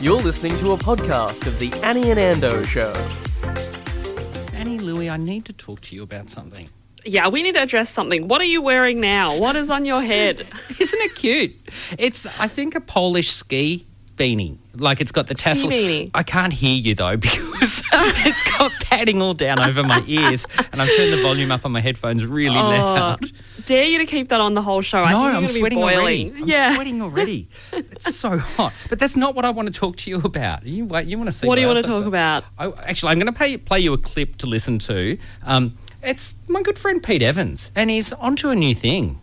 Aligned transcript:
You're 0.00 0.22
listening 0.22 0.56
to 0.58 0.72
a 0.72 0.76
podcast 0.76 1.46
of 1.46 1.58
the 1.58 1.72
Annie 1.82 2.10
and 2.10 2.20
Ando 2.20 2.64
Show. 2.64 2.92
Annie, 4.54 4.78
Louie, 4.78 5.10
I 5.10 5.16
need 5.16 5.44
to 5.46 5.52
talk 5.52 5.80
to 5.82 5.94
you 5.96 6.02
about 6.02 6.30
something. 6.30 6.68
Yeah, 7.04 7.28
we 7.28 7.42
need 7.42 7.54
to 7.54 7.62
address 7.62 7.90
something. 7.90 8.28
What 8.28 8.40
are 8.40 8.44
you 8.44 8.60
wearing 8.62 9.00
now? 9.00 9.36
What 9.38 9.56
is 9.56 9.70
on 9.70 9.84
your 9.84 10.02
head? 10.02 10.40
Isn't 10.80 11.00
it 11.00 11.14
cute? 11.14 11.56
It's, 11.98 12.26
I 12.38 12.48
think, 12.48 12.74
a 12.74 12.80
Polish 12.80 13.30
ski 13.30 13.86
beanie. 14.16 14.58
Like 14.74 15.00
it's 15.00 15.12
got 15.12 15.26
the 15.26 15.34
tassel. 15.34 15.70
beanie. 15.70 16.10
I 16.14 16.22
can't 16.22 16.52
hear 16.52 16.76
you 16.76 16.94
though 16.94 17.16
because 17.18 17.47
it's 17.92 18.58
got 18.58 18.72
padding 18.84 19.20
all 19.22 19.34
down 19.34 19.60
over 19.60 19.82
my 19.82 20.02
ears, 20.06 20.46
and 20.72 20.80
I've 20.80 20.94
turned 20.96 21.12
the 21.12 21.22
volume 21.22 21.50
up 21.50 21.64
on 21.64 21.72
my 21.72 21.80
headphones 21.80 22.24
really 22.24 22.56
Oh, 22.56 22.62
loud. 22.62 23.32
dare 23.64 23.86
you 23.86 23.98
to 23.98 24.06
keep 24.06 24.28
that 24.28 24.40
on 24.40 24.54
the 24.54 24.62
whole 24.62 24.80
show? 24.82 25.02
I 25.02 25.12
no, 25.12 25.22
I'm 25.22 25.46
sweating 25.46 25.78
already. 25.82 26.32
I'm 26.36 26.48
yeah. 26.48 26.74
sweating 26.74 27.02
already. 27.02 27.48
It's 27.72 28.16
so 28.16 28.38
hot. 28.38 28.72
But 28.88 28.98
that's 28.98 29.16
not 29.16 29.34
what 29.34 29.44
I 29.44 29.50
want 29.50 29.72
to 29.72 29.78
talk 29.78 29.96
to 29.96 30.10
you 30.10 30.18
about. 30.18 30.64
You. 30.66 30.84
You 31.04 31.18
want 31.18 31.28
to 31.28 31.32
see? 31.32 31.46
What 31.46 31.56
do 31.56 31.60
you 31.60 31.66
want 31.66 31.78
to 31.78 31.90
talk 31.90 32.06
about? 32.06 32.44
I, 32.58 32.70
actually, 32.84 33.12
I'm 33.12 33.18
going 33.18 33.26
to 33.26 33.36
play, 33.36 33.56
play 33.56 33.80
you 33.80 33.92
a 33.92 33.98
clip 33.98 34.36
to 34.36 34.46
listen 34.46 34.78
to. 34.80 35.18
Um, 35.44 35.76
it's 36.02 36.34
my 36.48 36.62
good 36.62 36.78
friend 36.78 37.02
Pete 37.02 37.22
Evans, 37.22 37.70
and 37.74 37.90
he's 37.90 38.12
onto 38.12 38.50
a 38.50 38.54
new 38.54 38.74
thing. 38.74 39.20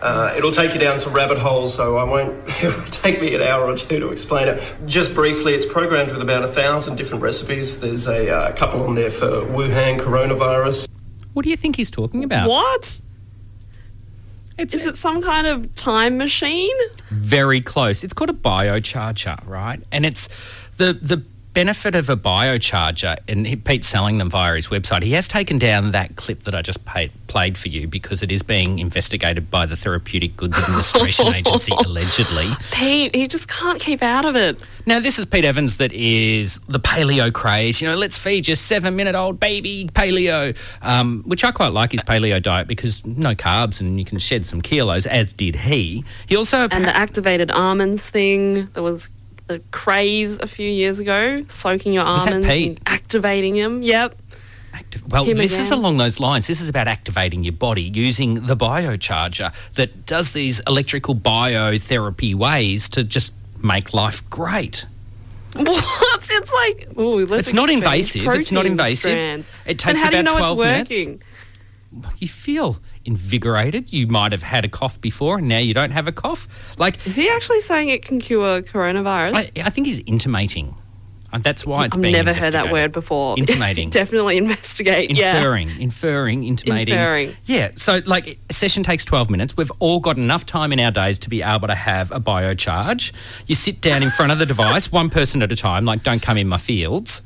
Uh, 0.00 0.34
it'll 0.36 0.50
take 0.52 0.74
you 0.74 0.78
down 0.80 0.98
some 0.98 1.12
rabbit 1.12 1.38
holes, 1.38 1.74
so 1.74 1.96
I 1.96 2.04
won't. 2.04 2.36
It 2.62 2.74
will 2.74 2.84
take 2.90 3.20
me 3.20 3.34
an 3.34 3.42
hour 3.42 3.64
or 3.64 3.76
two 3.76 3.98
to 4.00 4.08
explain 4.10 4.48
it. 4.48 4.62
Just 4.86 5.14
briefly, 5.14 5.54
it's 5.54 5.66
programmed 5.66 6.10
with 6.12 6.22
about 6.22 6.44
a 6.44 6.48
thousand 6.48 6.96
different 6.96 7.22
recipes. 7.22 7.80
There's 7.80 8.06
a 8.06 8.30
uh, 8.30 8.52
couple 8.52 8.82
on 8.84 8.94
there 8.94 9.10
for 9.10 9.26
Wuhan 9.42 9.98
coronavirus. 9.98 10.88
What 11.32 11.44
do 11.44 11.50
you 11.50 11.56
think 11.56 11.76
he's 11.76 11.90
talking 11.90 12.24
about? 12.24 12.48
What? 12.48 13.00
It's 14.58 14.74
Is 14.74 14.86
it 14.86 14.96
some 14.96 15.20
kind 15.22 15.46
of 15.46 15.74
time 15.74 16.16
machine? 16.16 16.76
very 17.10 17.60
close. 17.60 18.02
It's 18.02 18.14
called 18.14 18.30
a 18.30 18.34
biocharger, 18.34 19.46
right? 19.46 19.82
And 19.92 20.06
it's 20.06 20.28
the 20.78 20.94
the 20.94 21.22
benefit 21.56 21.94
of 21.94 22.10
a 22.10 22.16
biocharger, 22.18 23.16
and 23.28 23.46
he, 23.46 23.56
Pete's 23.56 23.88
selling 23.88 24.18
them 24.18 24.28
via 24.28 24.54
his 24.56 24.68
website. 24.68 25.02
He 25.02 25.12
has 25.12 25.26
taken 25.26 25.58
down 25.58 25.92
that 25.92 26.14
clip 26.14 26.42
that 26.42 26.54
I 26.54 26.60
just 26.60 26.84
paid, 26.84 27.10
played 27.28 27.56
for 27.56 27.68
you 27.68 27.88
because 27.88 28.22
it 28.22 28.30
is 28.30 28.42
being 28.42 28.78
investigated 28.78 29.50
by 29.50 29.64
the 29.64 29.74
Therapeutic 29.74 30.36
Goods 30.36 30.58
Administration 30.58 31.28
Agency, 31.34 31.72
allegedly. 31.72 32.50
Pete, 32.72 33.14
he 33.16 33.26
just 33.26 33.48
can't 33.48 33.80
keep 33.80 34.02
out 34.02 34.26
of 34.26 34.36
it. 34.36 34.62
Now, 34.84 35.00
this 35.00 35.18
is 35.18 35.24
Pete 35.24 35.46
Evans 35.46 35.78
that 35.78 35.94
is 35.94 36.60
the 36.68 36.78
paleo 36.78 37.32
craze. 37.32 37.80
You 37.80 37.88
know, 37.88 37.96
let's 37.96 38.18
feed 38.18 38.46
your 38.46 38.56
seven 38.56 38.94
minute 38.94 39.14
old 39.14 39.40
baby 39.40 39.88
paleo, 39.94 40.54
um, 40.82 41.22
which 41.24 41.42
I 41.42 41.52
quite 41.52 41.72
like 41.72 41.92
his 41.92 42.02
paleo 42.02 42.40
diet 42.40 42.68
because 42.68 43.04
no 43.06 43.34
carbs 43.34 43.80
and 43.80 43.98
you 43.98 44.04
can 44.04 44.18
shed 44.18 44.44
some 44.44 44.60
kilos, 44.60 45.06
as 45.06 45.32
did 45.32 45.56
he. 45.56 46.04
He 46.28 46.36
also. 46.36 46.68
And 46.70 46.84
the 46.84 46.94
activated 46.94 47.50
almonds 47.50 48.08
thing, 48.08 48.66
there 48.74 48.82
was 48.82 49.08
the 49.46 49.60
craze 49.70 50.38
a 50.40 50.46
few 50.46 50.68
years 50.68 50.98
ago, 51.00 51.38
soaking 51.48 51.92
your 51.92 52.04
Was 52.04 52.26
almonds 52.26 52.48
and 52.48 52.80
activating 52.86 53.54
them. 53.54 53.82
Yep. 53.82 54.16
Activ- 54.74 55.08
well, 55.08 55.24
Him 55.24 55.38
this 55.38 55.58
is 55.58 55.70
along 55.70 55.96
those 55.96 56.20
lines. 56.20 56.46
This 56.46 56.60
is 56.60 56.68
about 56.68 56.86
activating 56.88 57.44
your 57.44 57.52
body 57.54 57.82
using 57.94 58.46
the 58.46 58.56
biocharger 58.56 59.54
that 59.74 60.04
does 60.04 60.32
these 60.32 60.60
electrical 60.66 61.14
biotherapy 61.14 62.34
ways 62.34 62.88
to 62.90 63.04
just 63.04 63.32
make 63.62 63.94
life 63.94 64.28
great. 64.30 64.86
What? 65.56 66.28
It's 66.30 66.52
like, 66.52 66.98
ooh, 66.98 67.24
let's 67.24 67.48
It's 67.48 67.54
not 67.54 67.70
invasive. 67.70 68.26
It's 68.26 68.52
not 68.52 68.66
invasive. 68.66 68.98
strands. 69.12 69.50
It 69.64 69.78
takes 69.78 69.84
and 69.92 69.98
how 69.98 70.10
do 70.10 70.16
you 70.16 70.20
about 70.22 70.32
know 70.34 70.38
12 70.38 70.60
it's 70.60 70.90
minutes. 70.90 70.90
working? 70.90 72.12
You 72.18 72.28
feel 72.28 72.78
invigorated. 73.06 73.92
You 73.92 74.06
might 74.06 74.32
have 74.32 74.42
had 74.42 74.64
a 74.64 74.68
cough 74.68 75.00
before, 75.00 75.38
and 75.38 75.48
now 75.48 75.58
you 75.58 75.74
don't 75.74 75.92
have 75.92 76.08
a 76.08 76.12
cough. 76.12 76.76
Like, 76.78 77.06
Is 77.06 77.16
he 77.16 77.28
actually 77.28 77.60
saying 77.60 77.88
it 77.88 78.02
can 78.02 78.18
cure 78.20 78.62
coronavirus? 78.62 79.34
I, 79.34 79.50
I 79.64 79.70
think 79.70 79.86
he's 79.86 80.00
intimating. 80.00 80.76
Uh, 81.32 81.38
that's 81.38 81.66
why 81.66 81.86
it's 81.86 81.96
I've 81.96 82.02
never 82.02 82.32
heard 82.32 82.52
that 82.52 82.72
word 82.72 82.92
before. 82.92 83.34
Intimating. 83.38 83.90
Definitely 83.90 84.36
investigate. 84.36 85.16
Yeah. 85.16 85.36
Inferring, 85.36 85.80
inferring, 85.80 86.44
intimating. 86.44 86.94
Inferring. 86.94 87.36
Yeah, 87.46 87.72
so 87.74 88.00
like 88.06 88.38
a 88.48 88.52
session 88.52 88.82
takes 88.84 89.04
12 89.04 89.28
minutes. 89.28 89.56
We've 89.56 89.72
all 89.80 89.98
got 89.98 90.16
enough 90.16 90.46
time 90.46 90.72
in 90.72 90.78
our 90.78 90.92
days 90.92 91.18
to 91.20 91.30
be 91.30 91.42
able 91.42 91.66
to 91.66 91.74
have 91.74 92.12
a 92.12 92.20
biocharge. 92.20 93.12
You 93.46 93.54
sit 93.54 93.80
down 93.80 94.02
in 94.02 94.10
front 94.10 94.32
of 94.32 94.38
the 94.38 94.46
device, 94.46 94.92
one 95.00 95.10
person 95.10 95.42
at 95.42 95.50
a 95.50 95.56
time, 95.56 95.84
like 95.84 96.02
don't 96.04 96.22
come 96.22 96.36
in 96.38 96.48
my 96.48 96.58
fields. 96.58 97.22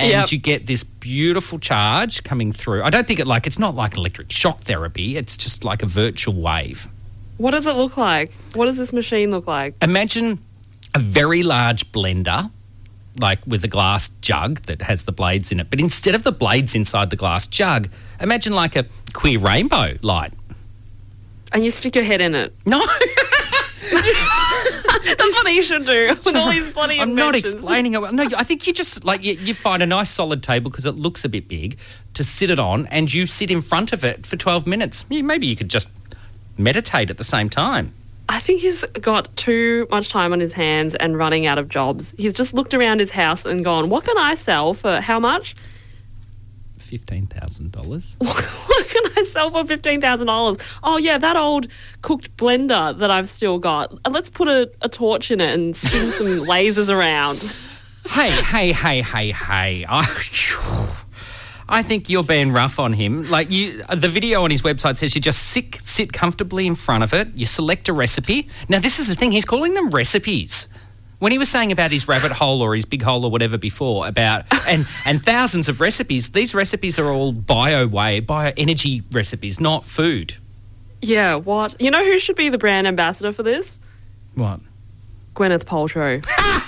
And 0.00 0.08
Yep. 0.10 0.32
you 0.32 0.38
get 0.38 0.66
this 0.66 0.82
beautiful 0.82 1.58
charge 1.58 2.22
coming 2.24 2.52
through. 2.52 2.82
I 2.82 2.90
don't 2.90 3.06
think 3.06 3.20
it 3.20 3.26
like 3.26 3.46
it's 3.46 3.58
not 3.58 3.74
like 3.74 3.96
electric 3.96 4.32
shock 4.32 4.60
therapy, 4.60 5.16
it's 5.16 5.36
just 5.36 5.62
like 5.62 5.82
a 5.82 5.86
virtual 5.86 6.34
wave. 6.40 6.88
What 7.36 7.50
does 7.52 7.66
it 7.66 7.76
look 7.76 7.96
like? 7.96 8.32
What 8.54 8.66
does 8.66 8.76
this 8.78 8.92
machine 8.92 9.30
look 9.30 9.46
like? 9.46 9.74
Imagine 9.82 10.40
a 10.94 10.98
very 10.98 11.42
large 11.42 11.90
blender, 11.92 12.50
like 13.20 13.38
with 13.46 13.62
a 13.64 13.68
glass 13.68 14.08
jug 14.22 14.60
that 14.62 14.82
has 14.82 15.04
the 15.04 15.12
blades 15.12 15.52
in 15.52 15.60
it. 15.60 15.68
But 15.70 15.80
instead 15.80 16.14
of 16.14 16.22
the 16.22 16.32
blades 16.32 16.74
inside 16.74 17.10
the 17.10 17.16
glass 17.16 17.46
jug, 17.46 17.88
imagine 18.20 18.52
like 18.54 18.76
a 18.76 18.86
queer 19.12 19.38
rainbow 19.38 19.96
light. 20.02 20.32
And 21.52 21.64
you 21.64 21.70
stick 21.70 21.94
your 21.94 22.04
head 22.04 22.20
in 22.20 22.34
it. 22.34 22.54
No, 22.64 22.78
That's 25.04 25.34
what 25.34 25.52
you 25.52 25.62
should 25.62 25.86
do 25.86 26.08
with 26.24 26.34
all 26.34 26.50
these 26.50 26.68
bloody 26.72 27.00
I'm 27.00 27.14
not 27.14 27.34
explaining 27.36 27.94
it. 27.94 28.00
well. 28.00 28.12
No, 28.12 28.28
I 28.36 28.44
think 28.44 28.66
you 28.66 28.72
just 28.72 29.04
like 29.04 29.22
you, 29.22 29.34
you 29.34 29.54
find 29.54 29.82
a 29.82 29.86
nice 29.86 30.10
solid 30.10 30.42
table 30.42 30.70
because 30.70 30.86
it 30.86 30.96
looks 30.96 31.24
a 31.24 31.28
bit 31.28 31.48
big 31.48 31.78
to 32.14 32.24
sit 32.24 32.50
it 32.50 32.58
on, 32.58 32.86
and 32.86 33.12
you 33.12 33.26
sit 33.26 33.50
in 33.50 33.62
front 33.62 33.92
of 33.92 34.04
it 34.04 34.26
for 34.26 34.36
12 34.36 34.66
minutes. 34.66 35.08
Maybe 35.08 35.46
you 35.46 35.56
could 35.56 35.68
just 35.70 35.90
meditate 36.58 37.10
at 37.10 37.18
the 37.18 37.24
same 37.24 37.48
time. 37.48 37.94
I 38.28 38.38
think 38.38 38.60
he's 38.60 38.84
got 39.00 39.34
too 39.36 39.88
much 39.90 40.08
time 40.08 40.32
on 40.32 40.38
his 40.38 40.52
hands 40.52 40.94
and 40.94 41.18
running 41.18 41.46
out 41.46 41.58
of 41.58 41.68
jobs. 41.68 42.14
He's 42.16 42.32
just 42.32 42.54
looked 42.54 42.74
around 42.74 43.00
his 43.00 43.10
house 43.10 43.44
and 43.44 43.64
gone, 43.64 43.90
"What 43.90 44.04
can 44.04 44.16
I 44.18 44.34
sell 44.34 44.72
for 44.74 45.00
how 45.00 45.18
much? 45.18 45.56
Fifteen 46.90 47.28
thousand 47.28 47.70
dollars. 47.70 48.16
what 48.18 48.88
can 48.88 49.02
I 49.16 49.22
sell 49.30 49.52
for 49.52 49.64
fifteen 49.64 50.00
thousand 50.00 50.26
dollars? 50.26 50.56
Oh 50.82 50.96
yeah, 50.96 51.18
that 51.18 51.36
old 51.36 51.68
cooked 52.02 52.36
blender 52.36 52.98
that 52.98 53.12
I've 53.12 53.28
still 53.28 53.60
got. 53.60 53.96
Let's 54.10 54.28
put 54.28 54.48
a, 54.48 54.68
a 54.82 54.88
torch 54.88 55.30
in 55.30 55.40
it 55.40 55.54
and 55.54 55.76
spin 55.76 56.10
some 56.10 56.26
lasers 56.46 56.92
around. 56.92 57.38
hey, 58.08 58.32
hey, 58.42 58.72
hey, 58.72 59.02
hey, 59.02 59.30
hey. 59.30 59.86
I, 59.88 60.04
I 61.68 61.82
think 61.84 62.10
you're 62.10 62.24
being 62.24 62.50
rough 62.50 62.80
on 62.80 62.92
him. 62.92 63.30
Like 63.30 63.52
you, 63.52 63.84
the 63.94 64.08
video 64.08 64.42
on 64.42 64.50
his 64.50 64.62
website 64.62 64.96
says 64.96 65.14
you 65.14 65.20
just 65.20 65.44
sit, 65.44 65.76
sit 65.76 66.12
comfortably 66.12 66.66
in 66.66 66.74
front 66.74 67.04
of 67.04 67.14
it. 67.14 67.28
You 67.36 67.46
select 67.46 67.88
a 67.88 67.92
recipe. 67.92 68.48
Now, 68.68 68.80
this 68.80 68.98
is 68.98 69.06
the 69.06 69.14
thing. 69.14 69.30
He's 69.30 69.44
calling 69.44 69.74
them 69.74 69.90
recipes. 69.90 70.66
When 71.20 71.32
he 71.32 71.38
was 71.38 71.50
saying 71.50 71.70
about 71.70 71.90
his 71.90 72.08
rabbit 72.08 72.32
hole 72.32 72.62
or 72.62 72.74
his 72.74 72.86
big 72.86 73.02
hole 73.02 73.26
or 73.26 73.30
whatever 73.30 73.58
before 73.58 74.08
about 74.08 74.46
and 74.66 74.86
and 75.04 75.22
thousands 75.24 75.68
of 75.68 75.78
recipes, 75.78 76.30
these 76.30 76.54
recipes 76.54 76.98
are 76.98 77.12
all 77.12 77.32
bio 77.32 77.86
way, 77.86 78.20
bio 78.20 78.52
energy 78.56 79.02
recipes, 79.12 79.60
not 79.60 79.84
food. 79.84 80.38
Yeah, 81.02 81.36
what? 81.36 81.76
You 81.78 81.90
know 81.90 82.02
who 82.02 82.18
should 82.18 82.36
be 82.36 82.48
the 82.48 82.58
brand 82.58 82.86
ambassador 82.86 83.32
for 83.32 83.42
this? 83.42 83.78
What? 84.34 84.60
Gwyneth 85.34 85.64
Paltrow. 85.64 86.24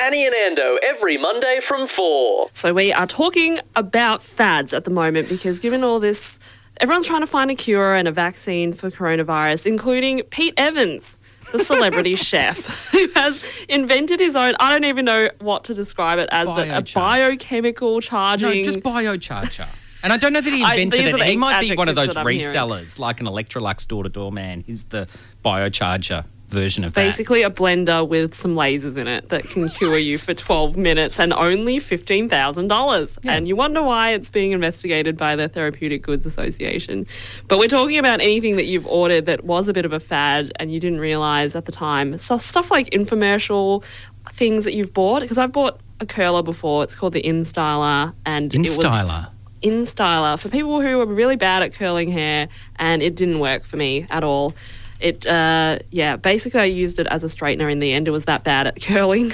Annie 0.00 0.26
and 0.26 0.34
Ando 0.34 0.76
every 0.84 1.16
Monday 1.16 1.58
from 1.62 1.86
4. 1.86 2.50
So 2.52 2.72
we 2.72 2.92
are 2.92 3.06
talking 3.06 3.58
about 3.74 4.22
fads 4.22 4.72
at 4.72 4.84
the 4.84 4.90
moment 4.90 5.28
because 5.28 5.58
given 5.58 5.82
all 5.82 5.98
this, 5.98 6.38
everyone's 6.78 7.06
trying 7.06 7.20
to 7.20 7.26
find 7.26 7.50
a 7.50 7.54
cure 7.54 7.94
and 7.94 8.06
a 8.06 8.12
vaccine 8.12 8.72
for 8.72 8.90
coronavirus, 8.90 9.66
including 9.66 10.22
Pete 10.24 10.54
Evans, 10.56 11.18
the 11.52 11.64
celebrity 11.64 12.14
chef, 12.30 12.58
who 12.90 13.08
has 13.14 13.44
invented 13.68 14.20
his 14.20 14.36
own. 14.36 14.54
I 14.60 14.70
don't 14.70 14.84
even 14.84 15.04
know 15.04 15.28
what 15.40 15.64
to 15.64 15.74
describe 15.74 16.18
it 16.18 16.28
as, 16.32 16.50
but 16.52 16.68
a 16.68 16.82
biochemical 16.94 17.94
No, 17.94 18.00
charging. 18.00 18.64
just 18.64 18.80
biocharger. 18.80 19.68
And 20.02 20.12
I 20.12 20.16
don't 20.16 20.32
know 20.32 20.40
that 20.40 20.52
he 20.52 20.62
invented 20.82 21.14
are 21.14 21.18
it. 21.18 21.26
He 21.26 21.36
might 21.36 21.60
be 21.60 21.74
one 21.74 21.88
of 21.88 21.96
those 21.96 22.16
adjectives 22.16 22.42
hearing. 22.42 22.56
resellers, 22.56 22.98
like 22.98 23.20
an 23.20 23.26
Electrolux 23.26 23.86
door 23.88 24.04
to 24.04 24.08
door 24.08 24.30
man. 24.30 24.60
He's 24.60 24.84
the 24.84 25.08
biocharger 25.44 26.24
version 26.48 26.84
of 26.84 26.94
that. 26.94 27.02
Basically, 27.02 27.42
a 27.42 27.50
blender 27.50 28.06
with 28.06 28.34
some 28.34 28.54
lasers 28.54 28.96
in 28.96 29.06
it 29.06 29.28
that 29.28 29.44
can 29.44 29.68
cure 29.68 29.98
you 29.98 30.18
for 30.18 30.34
12 30.34 30.76
minutes 30.76 31.20
and 31.20 31.32
only 31.32 31.78
$15,000. 31.78 33.18
Yeah. 33.22 33.32
And 33.32 33.46
you 33.48 33.56
wonder 33.56 33.82
why 33.82 34.10
it's 34.10 34.30
being 34.30 34.52
investigated 34.52 35.16
by 35.16 35.36
the 35.36 35.48
Therapeutic 35.48 36.02
Goods 36.02 36.26
Association. 36.26 37.06
But 37.46 37.58
we're 37.58 37.68
talking 37.68 37.98
about 37.98 38.20
anything 38.20 38.56
that 38.56 38.66
you've 38.66 38.86
ordered 38.86 39.26
that 39.26 39.44
was 39.44 39.68
a 39.68 39.72
bit 39.72 39.84
of 39.84 39.92
a 39.92 40.00
fad 40.00 40.52
and 40.56 40.72
you 40.72 40.80
didn't 40.80 41.00
realize 41.00 41.54
at 41.54 41.66
the 41.66 41.72
time. 41.72 42.16
So, 42.16 42.38
stuff 42.38 42.70
like 42.70 42.90
infomercial 42.90 43.84
things 44.32 44.64
that 44.64 44.74
you've 44.74 44.92
bought. 44.92 45.22
Because 45.22 45.38
I've 45.38 45.52
bought 45.52 45.80
a 46.00 46.06
curler 46.06 46.42
before, 46.42 46.82
it's 46.82 46.94
called 46.94 47.12
the 47.12 47.22
InStyler. 47.22 48.14
And 48.24 48.54
it 48.54 48.58
was 48.58 48.78
InStyler. 48.78 49.30
InStyler 49.62 50.38
for 50.38 50.48
people 50.48 50.80
who 50.80 51.00
are 51.00 51.06
really 51.06 51.36
bad 51.36 51.62
at 51.62 51.74
curling 51.74 52.10
hair, 52.10 52.48
and 52.76 53.02
it 53.02 53.16
didn't 53.16 53.40
work 53.40 53.64
for 53.64 53.76
me 53.76 54.06
at 54.10 54.22
all. 54.22 54.54
It, 55.00 55.26
uh, 55.26 55.78
yeah, 55.90 56.16
basically 56.16 56.60
I 56.60 56.64
used 56.64 56.98
it 56.98 57.06
as 57.06 57.22
a 57.22 57.28
straightener 57.28 57.70
in 57.70 57.78
the 57.78 57.92
end. 57.92 58.08
It 58.08 58.10
was 58.10 58.24
that 58.24 58.42
bad 58.44 58.66
at 58.66 58.80
curling. 58.82 59.32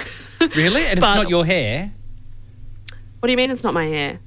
Really? 0.55 0.85
And 0.85 0.99
it's 0.99 1.01
not 1.01 1.29
your 1.29 1.45
hair? 1.45 1.91
what 3.19 3.27
do 3.27 3.31
you 3.31 3.37
mean 3.37 3.49
it's 3.49 3.63
not 3.63 3.73
my 3.73 3.85
hair? 3.85 4.19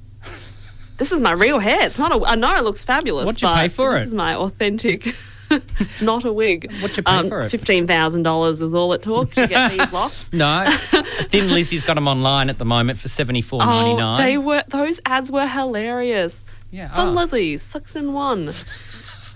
This 0.97 1.13
is 1.13 1.21
my 1.21 1.31
real 1.31 1.61
hair. 1.61 1.87
It's 1.87 1.99
not 1.99 2.11
a. 2.11 2.25
I 2.27 2.35
know 2.35 2.57
it 2.57 2.65
looks 2.65 2.83
fabulous. 2.85 3.27
What'd 3.27 3.41
you 3.41 3.47
pay 3.49 3.69
for 3.69 3.95
this 3.95 4.03
it? 4.03 4.07
is 4.09 4.15
my 4.15 4.35
authentic. 4.35 5.15
Not 6.03 6.25
a 6.25 6.33
wig. 6.33 6.71
What'd 6.83 6.97
you 6.99 7.03
pay 7.05 7.27
for 7.29 7.41
it? 7.41 7.51
Fifteen 7.51 7.87
thousand 7.87 8.25
dollars 8.25 8.61
is 8.61 8.75
all 8.75 8.93
it 8.93 9.03
took 9.03 9.33
to 9.35 9.47
get 9.47 9.71
these 9.71 9.93
locks. 9.93 10.31
No, 10.33 10.67
Thin 11.29 11.51
Lizzy's 11.51 11.83
got 11.83 11.95
them 11.95 12.07
online 12.09 12.51
at 12.51 12.59
the 12.59 12.65
moment 12.67 12.99
for 12.99 13.09
seventy 13.09 13.41
four 13.41 13.61
ninety 13.61 13.93
Oh, 13.93 13.97
nine. 13.97 14.27
they 14.27 14.37
were 14.39 14.63
those 14.69 15.01
ads 15.07 15.31
were 15.33 15.47
hilarious. 15.47 16.45
Yeah, 16.71 16.89
Fun 16.89 17.09
oh. 17.09 17.13
Lizzie, 17.13 17.57
six 17.59 17.97
in 17.97 18.13
one. 18.13 18.51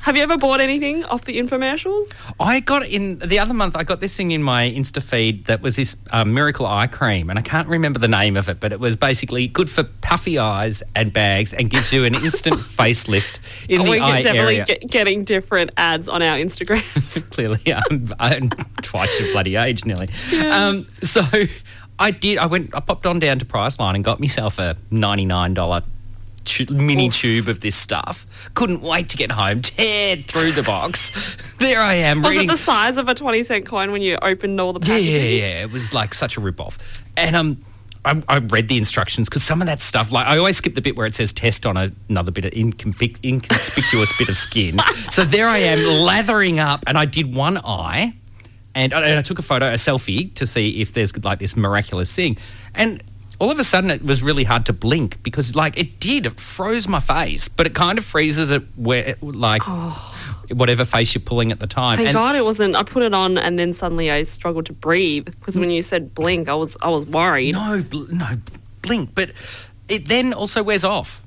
Have 0.02 0.16
you 0.16 0.22
ever 0.25 0.37
bought 0.37 0.60
anything 0.60 1.04
off 1.04 1.25
the 1.26 1.38
infomercials? 1.38 2.12
I 2.40 2.58
got 2.58 2.84
in 2.84 3.19
the 3.20 3.38
other 3.38 3.54
month. 3.54 3.76
I 3.76 3.84
got 3.84 4.00
this 4.00 4.16
thing 4.16 4.32
in 4.32 4.43
my 4.43 4.69
Insta 4.69 5.00
feed 5.00 5.44
that 5.44 5.62
was 5.62 5.76
this 5.76 5.96
um, 6.10 6.34
miracle 6.34 6.66
eye 6.66 6.88
cream, 6.88 7.31
and 7.31 7.38
I 7.38 7.43
can't 7.43 7.69
remember 7.69 8.00
the 8.00 8.08
name 8.08 8.37
of 8.37 8.49
it, 8.49 8.58
but 8.58 8.72
it 8.72 8.81
was 8.81 8.96
basically 8.96 9.46
good 9.46 9.70
for 9.70 9.84
puffy 9.84 10.38
eyes 10.38 10.82
and 10.96 11.12
bags, 11.12 11.54
and 11.54 11.70
gives 11.70 11.93
you 11.93 12.04
an 12.04 12.16
instant 12.16 12.56
facelift 12.60 13.38
in 13.69 13.84
the 13.84 13.90
We're 13.90 14.02
eye 14.02 14.22
definitely 14.22 14.54
area. 14.56 14.64
get- 14.64 14.90
getting 14.90 15.22
different 15.22 15.70
ads 15.76 16.08
on 16.08 16.20
our 16.20 16.37
Instagrams. 16.37 17.31
Clearly, 17.31 17.60
I'm, 17.72 18.08
I'm 18.19 18.48
twice 18.82 19.20
your 19.20 19.31
bloody 19.31 19.55
age 19.55 19.84
nearly. 19.84 20.08
Um, 20.50 20.88
so 21.02 21.22
I 22.00 22.10
did. 22.10 22.38
I 22.38 22.46
went. 22.46 22.75
I 22.75 22.81
popped 22.81 23.06
on 23.06 23.20
down 23.20 23.38
to 23.38 23.44
Priceline 23.44 23.94
and 23.94 24.02
got 24.02 24.19
myself 24.19 24.58
a 24.58 24.76
ninety 24.90 25.26
nine 25.26 25.55
dollar. 25.55 25.82
Tu- 26.44 26.67
mini 26.73 27.09
tube 27.09 27.49
of 27.49 27.61
this 27.61 27.77
stuff. 27.77 28.27
Couldn't 28.55 28.83
wait 28.83 29.09
to 29.11 29.17
get 29.17 29.31
home. 29.31 29.62
Teared 29.62 30.27
through 30.27 30.53
the 30.53 30.62
box. 30.62 31.37
There 31.62 31.81
I 31.81 31.94
am 31.94 32.23
Was 32.23 32.33
reading. 32.33 32.49
it 32.49 32.53
the 32.53 32.59
size 32.59 32.97
of 32.97 33.09
a 33.09 33.15
twenty 33.15 33.44
cent 33.44 33.67
coin 33.67 33.93
when 33.93 34.03
you 34.03 34.19
opened 34.21 34.61
all 34.61 34.73
the 34.73 34.81
packaging? 34.81 35.06
yeah, 35.15 35.21
yeah. 35.21 35.29
yeah. 35.59 35.62
It 35.62 35.71
was 35.71 35.94
like 35.94 36.12
such 36.12 36.37
a 36.37 36.41
rip 36.41 36.61
off. 36.61 36.77
And 37.17 37.37
um, 37.37 37.65
I, 38.05 38.21
I 38.29 38.39
read 38.39 38.67
the 38.67 38.77
instructions 38.77 39.29
because 39.29 39.44
some 39.44 39.61
of 39.62 39.69
that 39.69 39.81
stuff, 39.81 40.11
like 40.11 40.27
I 40.27 40.39
always 40.39 40.56
skip 40.56 40.75
the 40.75 40.81
bit 40.81 40.97
where 40.97 41.06
it 41.06 41.15
says 41.15 41.33
test 41.33 41.65
on 41.65 41.77
a, 41.77 41.89
another 42.09 42.33
bit 42.33 42.44
of 42.47 42.50
incompic- 42.53 43.25
inconspicuous 43.25 44.17
bit 44.19 44.29
of 44.29 44.37
skin. 44.37 44.81
So 45.11 45.25
there 45.25 45.47
I 45.47 45.59
am 45.59 45.79
lathering 46.05 46.59
up, 46.59 46.83
and 46.89 46.99
I 46.99 47.05
did 47.05 47.37
one 47.37 47.59
eye, 47.59 48.12
and, 48.75 48.93
I- 48.93 49.03
and 49.06 49.19
I 49.21 49.23
took 49.23 49.39
a 49.39 49.43
photo, 49.43 49.69
a 49.69 49.75
selfie, 49.75 50.35
to 50.35 50.47
see 50.47 50.81
if 50.81 50.94
there's 50.94 51.17
like 51.25 51.39
this 51.39 51.56
miraculous 51.56 52.12
thing. 52.12 52.39
And 52.75 53.05
all 53.43 53.50
of 53.50 53.59
a 53.59 53.65
sudden, 53.65 53.91
it 53.91 54.05
was 54.05 54.23
really 54.23 54.44
hard 54.44 54.65
to 54.67 54.73
blink 54.73 55.21
because, 55.25 55.56
like, 55.56 55.77
it 55.77 55.99
did. 55.99 56.27
It 56.27 56.39
froze 56.39 56.87
my 56.87 57.00
face, 57.00 57.49
but 57.49 57.67
it 57.67 57.75
kind 57.75 57.99
of 57.99 58.05
freezes 58.05 58.50
it 58.50 58.62
where, 58.77 59.17
like, 59.21 59.62
oh. 59.67 60.15
whatever 60.53 60.85
face 60.85 61.12
you're 61.12 61.23
pulling 61.23 61.50
at 61.50 61.59
the 61.59 61.67
time. 61.67 61.97
Thank 61.97 62.11
And- 62.11 62.15
God 62.15 62.37
it 62.37 62.44
wasn't. 62.44 62.77
I 62.77 62.85
put 62.85 63.03
it 63.03 63.12
on 63.12 63.39
and 63.39 63.59
then 63.59 63.73
suddenly 63.73 64.12
I 64.12 64.23
struggled 64.23 64.67
to 64.67 64.73
breathe 64.73 65.25
because 65.25 65.59
when 65.59 65.71
mm. 65.71 65.75
you 65.75 65.83
said 65.83 66.15
blink, 66.15 66.49
I 66.49 66.55
was 66.55 66.77
I 66.83 66.89
was 66.91 67.05
worried. 67.05 67.55
No, 67.55 67.83
bl- 67.83 68.15
no, 68.15 68.29
blink. 68.81 69.11
But 69.12 69.33
it 69.89 70.06
then 70.06 70.33
also 70.33 70.62
wears 70.62 70.85
off. 70.85 71.21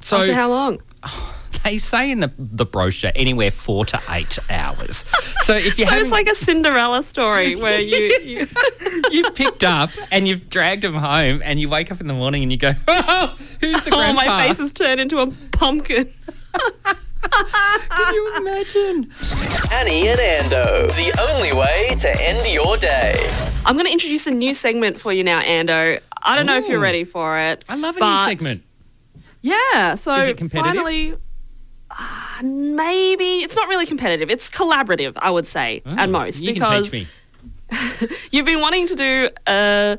So 0.00 0.20
After 0.20 0.32
how 0.32 0.48
long? 0.48 0.80
they 1.64 1.78
say 1.78 2.10
in 2.10 2.20
the, 2.20 2.32
the 2.38 2.64
brochure 2.66 3.12
anywhere 3.14 3.50
four 3.50 3.84
to 3.86 4.00
eight 4.10 4.38
hours. 4.50 5.04
So 5.42 5.54
if 5.54 5.78
you 5.78 5.84
So 5.84 5.90
haven't 5.90 6.06
it's 6.06 6.12
like 6.12 6.28
a 6.28 6.34
Cinderella 6.34 7.02
story 7.02 7.54
where 7.56 7.80
you, 7.80 7.96
you 8.22 8.46
you've 9.10 9.34
picked 9.34 9.64
up 9.64 9.90
and 10.10 10.26
you've 10.28 10.48
dragged 10.48 10.82
them 10.82 10.94
home, 10.94 11.40
and 11.44 11.60
you 11.60 11.68
wake 11.68 11.90
up 11.92 12.00
in 12.00 12.06
the 12.06 12.14
morning 12.14 12.42
and 12.42 12.52
you 12.52 12.58
go, 12.58 12.72
oh, 12.88 13.34
"Who's 13.60 13.82
the 13.84 13.90
oh 13.92 13.96
grandpa?" 13.98 14.24
my 14.24 14.46
face 14.48 14.58
has 14.58 14.72
turned 14.72 15.00
into 15.00 15.18
a 15.18 15.26
pumpkin. 15.52 16.12
Can 17.28 18.14
you 18.14 18.34
imagine? 18.36 19.12
Annie 19.72 20.08
and 20.08 20.18
Ando, 20.20 20.86
the 20.88 21.26
only 21.30 21.52
way 21.52 21.94
to 21.98 22.22
end 22.22 22.46
your 22.52 22.76
day. 22.76 23.14
I'm 23.64 23.74
going 23.74 23.86
to 23.86 23.92
introduce 23.92 24.26
a 24.26 24.30
new 24.30 24.54
segment 24.54 25.00
for 25.00 25.12
you 25.12 25.24
now, 25.24 25.40
Ando. 25.40 26.00
I 26.22 26.36
don't 26.36 26.46
know 26.46 26.56
if 26.56 26.68
you're 26.68 26.80
ready 26.80 27.04
for 27.04 27.38
it. 27.38 27.64
I 27.68 27.74
love 27.76 27.96
a 27.96 28.00
new 28.00 28.24
segment. 28.24 28.62
Yeah. 29.42 29.96
So 29.96 30.14
Is 30.16 30.28
it 30.28 30.36
competitive? 30.36 30.74
finally, 30.76 31.14
uh, 31.98 32.42
maybe 32.42 33.38
it's 33.38 33.56
not 33.56 33.68
really 33.68 33.86
competitive. 33.86 34.30
It's 34.30 34.50
collaborative, 34.50 35.14
I 35.16 35.30
would 35.30 35.46
say, 35.46 35.82
at 35.86 36.08
Oh, 36.08 36.12
most, 36.12 36.42
you 36.42 36.52
because 36.54 36.90
can 36.90 37.06
teach 37.06 37.08
me. 37.72 38.08
you've 38.30 38.46
been 38.46 38.60
wanting 38.60 38.86
to 38.88 38.94
do 38.94 39.28
a, 39.46 39.98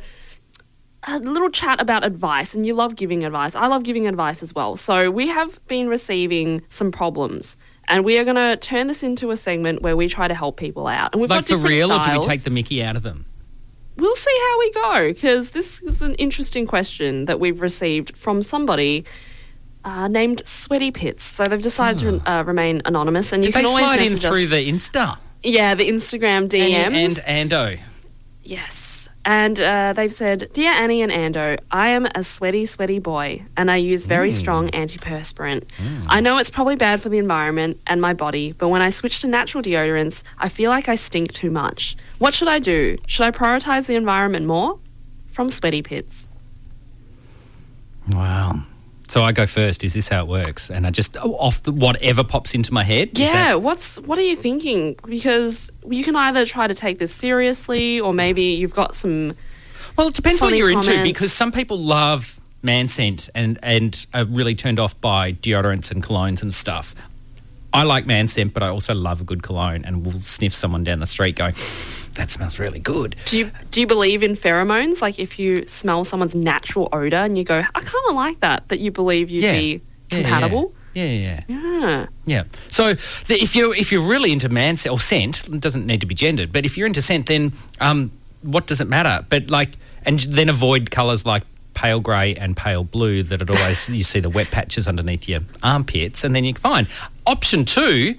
a 1.07 1.19
little 1.19 1.49
chat 1.49 1.81
about 1.81 2.05
advice, 2.05 2.53
and 2.53 2.65
you 2.65 2.73
love 2.73 2.95
giving 2.95 3.25
advice. 3.25 3.55
I 3.55 3.67
love 3.67 3.83
giving 3.83 4.07
advice 4.07 4.43
as 4.43 4.53
well. 4.53 4.75
So 4.75 5.09
we 5.09 5.27
have 5.27 5.59
been 5.67 5.87
receiving 5.87 6.61
some 6.69 6.91
problems. 6.91 7.57
And 7.89 8.03
we 8.03 8.17
are 8.19 8.25
going 8.25 8.35
to 8.35 8.57
turn 8.57 8.87
this 8.87 9.01
into 9.01 9.31
a 9.31 9.37
segment 9.37 9.81
where 9.81 9.95
we 9.95 10.09
try 10.09 10.27
to 10.27 10.35
help 10.35 10.57
people 10.57 10.87
out. 10.87 11.13
And 11.13 11.21
we've 11.21 11.29
Like 11.29 11.39
got 11.39 11.45
for 11.45 11.53
different 11.53 11.69
real, 11.69 11.91
or 11.93 12.03
do 12.03 12.19
we 12.19 12.25
take 12.25 12.41
the 12.43 12.49
Mickey 12.49 12.83
out 12.83 12.95
of 12.97 13.03
them? 13.03 13.25
we'll 13.95 14.15
see 14.15 14.39
how 14.41 14.59
we 14.59 14.71
go 14.71 15.13
because 15.13 15.51
this 15.51 15.81
is 15.81 16.03
an 16.03 16.13
interesting 16.15 16.67
question 16.67 17.25
that 17.25 17.39
we've 17.39 17.61
received 17.61 18.15
from 18.15 18.43
somebody 18.43 19.03
uh, 19.87 20.07
named 20.07 20.41
Sweaty 20.45 20.91
Pits. 20.91 21.23
So 21.23 21.45
they've 21.45 21.61
decided 21.61 21.99
to 21.99 22.29
uh, 22.31 22.43
remain 22.43 22.81
anonymous, 22.85 23.31
and 23.33 23.43
you 23.43 23.49
Did 23.51 23.55
can 23.59 23.65
always 23.65 23.85
slide 23.85 24.01
in 24.01 24.17
through 24.17 24.43
us. 24.43 24.49
the 24.51 24.69
Insta? 24.71 25.17
yeah, 25.43 25.73
the 25.75 25.87
Instagram 25.89 26.49
DMs. 26.49 26.73
Annie 26.73 27.03
and 27.05 27.49
Ando. 27.51 27.79
yes. 28.43 28.83
And 29.25 29.59
uh, 29.59 29.91
they've 29.93 30.13
said, 30.13 30.49
Dear 30.53 30.71
Annie 30.71 31.01
and 31.01 31.11
Ando, 31.11 31.59
I 31.69 31.89
am 31.89 32.05
a 32.15 32.23
sweaty, 32.23 32.65
sweaty 32.65 32.99
boy, 32.99 33.43
and 33.57 33.69
I 33.69 33.75
use 33.75 34.05
very 34.05 34.31
strong 34.31 34.69
antiperspirant. 34.69 35.63
I 36.07 36.21
know 36.21 36.37
it's 36.37 36.49
probably 36.49 36.77
bad 36.77 37.01
for 37.01 37.09
the 37.09 37.17
environment 37.17 37.77
and 37.87 37.99
my 38.01 38.13
body, 38.13 38.53
but 38.53 38.69
when 38.69 38.81
I 38.81 38.89
switch 38.89 39.19
to 39.21 39.27
natural 39.27 39.61
deodorants, 39.61 40.23
I 40.37 40.47
feel 40.47 40.69
like 40.71 40.87
I 40.87 40.95
stink 40.95 41.33
too 41.33 41.51
much. 41.51 41.97
What 42.19 42.33
should 42.33 42.47
I 42.47 42.59
do? 42.59 42.95
Should 43.05 43.25
I 43.25 43.31
prioritize 43.31 43.87
the 43.87 43.95
environment 43.95 44.45
more? 44.45 44.79
From 45.27 45.49
Sweaty 45.49 45.81
Pits. 45.81 46.29
Wow. 48.09 48.63
So 49.07 49.23
I 49.23 49.31
go 49.31 49.45
first. 49.47 49.83
Is 49.83 49.93
this 49.93 50.07
how 50.09 50.21
it 50.21 50.27
works? 50.27 50.69
And 50.69 50.85
I 50.85 50.91
just 50.91 51.15
oh, 51.17 51.35
off 51.35 51.63
the, 51.63 51.71
whatever 51.71 52.23
pops 52.23 52.53
into 52.53 52.73
my 52.73 52.83
head. 52.83 53.17
Yeah, 53.17 53.31
that- 53.31 53.61
what's 53.61 53.99
what 54.01 54.17
are 54.17 54.23
you 54.23 54.35
thinking? 54.35 54.97
Because 55.05 55.71
you 55.87 56.03
can 56.03 56.15
either 56.15 56.45
try 56.45 56.67
to 56.67 56.73
take 56.73 56.99
this 56.99 57.13
seriously, 57.13 57.99
or 57.99 58.13
maybe 58.13 58.43
you've 58.43 58.73
got 58.73 58.95
some. 58.95 59.33
well, 59.97 60.09
it 60.09 60.13
depends 60.13 60.41
what 60.41 60.55
you're 60.55 60.69
into 60.71 61.03
because 61.03 61.31
some 61.31 61.51
people 61.51 61.79
love 61.79 62.39
man 62.63 62.87
scent 62.87 63.29
and 63.35 63.57
and 63.63 64.05
are 64.13 64.25
really 64.25 64.55
turned 64.55 64.79
off 64.79 64.99
by 64.99 65.31
deodorants 65.31 65.89
and 65.91 66.03
colognes 66.03 66.41
and 66.41 66.53
stuff. 66.53 66.93
I 67.73 67.83
like 67.83 68.05
man 68.07 68.27
scent, 68.27 68.53
but 68.53 68.63
I 68.63 68.69
also 68.69 68.95
love 68.95 69.21
a 69.21 69.23
good 69.23 69.43
cologne 69.43 69.85
and 69.85 70.05
will 70.05 70.21
sniff 70.21 70.53
someone 70.53 70.83
down 70.83 70.99
the 70.99 71.05
street 71.05 71.35
going, 71.35 71.53
"That 72.17 72.29
smells 72.31 72.59
really 72.59 72.79
good." 72.79 73.15
Do 73.25 73.37
you 73.39 73.51
do 73.71 73.79
you 73.81 73.87
believe 73.87 74.21
in 74.23 74.33
pheromones? 74.35 75.01
Like 75.01 75.17
if 75.19 75.39
you 75.39 75.65
smell 75.67 76.03
someone's 76.03 76.35
natural 76.35 76.89
odor 76.91 77.17
and 77.17 77.37
you 77.37 77.43
go, 77.43 77.59
I 77.59 77.79
kind 77.79 78.03
of 78.09 78.15
like 78.15 78.39
that. 78.41 78.67
That 78.67 78.79
you 78.79 78.91
believe 78.91 79.29
you'd 79.29 79.43
Yeah. 79.43 79.53
be 79.53 79.81
compatible. 80.09 80.73
Yeah, 80.93 81.03
yeah, 81.05 81.43
yeah. 81.47 81.57
Yeah. 81.61 82.05
Yeah. 82.25 82.43
So 82.69 82.93
the, 83.27 83.35
if 83.41 83.55
you're 83.55 83.75
if 83.75 83.91
you're 83.91 84.07
really 84.07 84.31
into 84.31 84.49
man 84.49 84.77
scent 84.77 84.91
or 84.93 84.99
scent, 84.99 85.47
it 85.47 85.59
doesn't 85.61 85.85
need 85.85 86.01
to 86.01 86.07
be 86.07 86.15
gendered. 86.15 86.51
But 86.51 86.65
if 86.65 86.77
you're 86.77 86.87
into 86.87 87.01
scent, 87.01 87.27
then 87.27 87.53
um, 87.79 88.11
what 88.41 88.65
does 88.67 88.81
it 88.81 88.87
matter? 88.87 89.23
But 89.29 89.49
like, 89.51 89.71
and 90.05 90.19
then 90.19 90.49
avoid 90.49 90.89
colours 90.89 91.25
like 91.25 91.43
pale 91.75 91.99
grey 91.99 92.33
and 92.33 92.57
pale 92.57 92.83
blue 92.83 93.21
that 93.21 93.39
it 93.39 93.49
always 93.51 93.87
you 93.87 94.01
see 94.03 94.19
the 94.19 94.29
wet 94.31 94.49
patches 94.49 94.87
underneath 94.87 95.29
your 95.29 95.41
armpits, 95.61 96.23
and 96.23 96.33
then 96.35 96.43
you're 96.43 96.55
fine. 96.55 96.87
Option 97.27 97.63
two. 97.65 98.15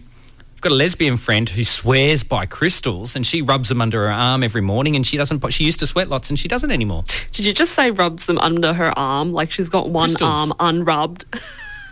I've 0.59 0.63
got 0.63 0.73
a 0.73 0.75
lesbian 0.75 1.17
friend 1.19 1.49
who 1.49 1.63
swears 1.63 2.25
by 2.25 2.45
crystals, 2.45 3.15
and 3.15 3.25
she 3.25 3.43
rubs 3.43 3.69
them 3.69 3.81
under 3.81 4.09
her 4.09 4.13
arm 4.13 4.43
every 4.43 4.61
morning. 4.61 4.97
And 4.97 5.07
she 5.07 5.17
doesn't. 5.17 5.53
She 5.53 5.63
used 5.63 5.79
to 5.79 5.87
sweat 5.87 6.09
lots, 6.09 6.31
and 6.31 6.37
she 6.37 6.49
doesn't 6.49 6.73
anymore. 6.73 7.05
Did 7.31 7.47
you 7.47 7.53
just 7.53 7.75
say 7.75 7.93
rubs 7.93 8.27
them 8.27 8.39
under 8.39 8.73
her 8.73 8.91
arm? 8.99 9.33
Like 9.33 9.53
she's 9.53 9.69
got 9.69 9.89
one 9.89 10.09
Crystals. 10.09 10.29
arm 10.29 10.53
unrubbed. 10.59 11.27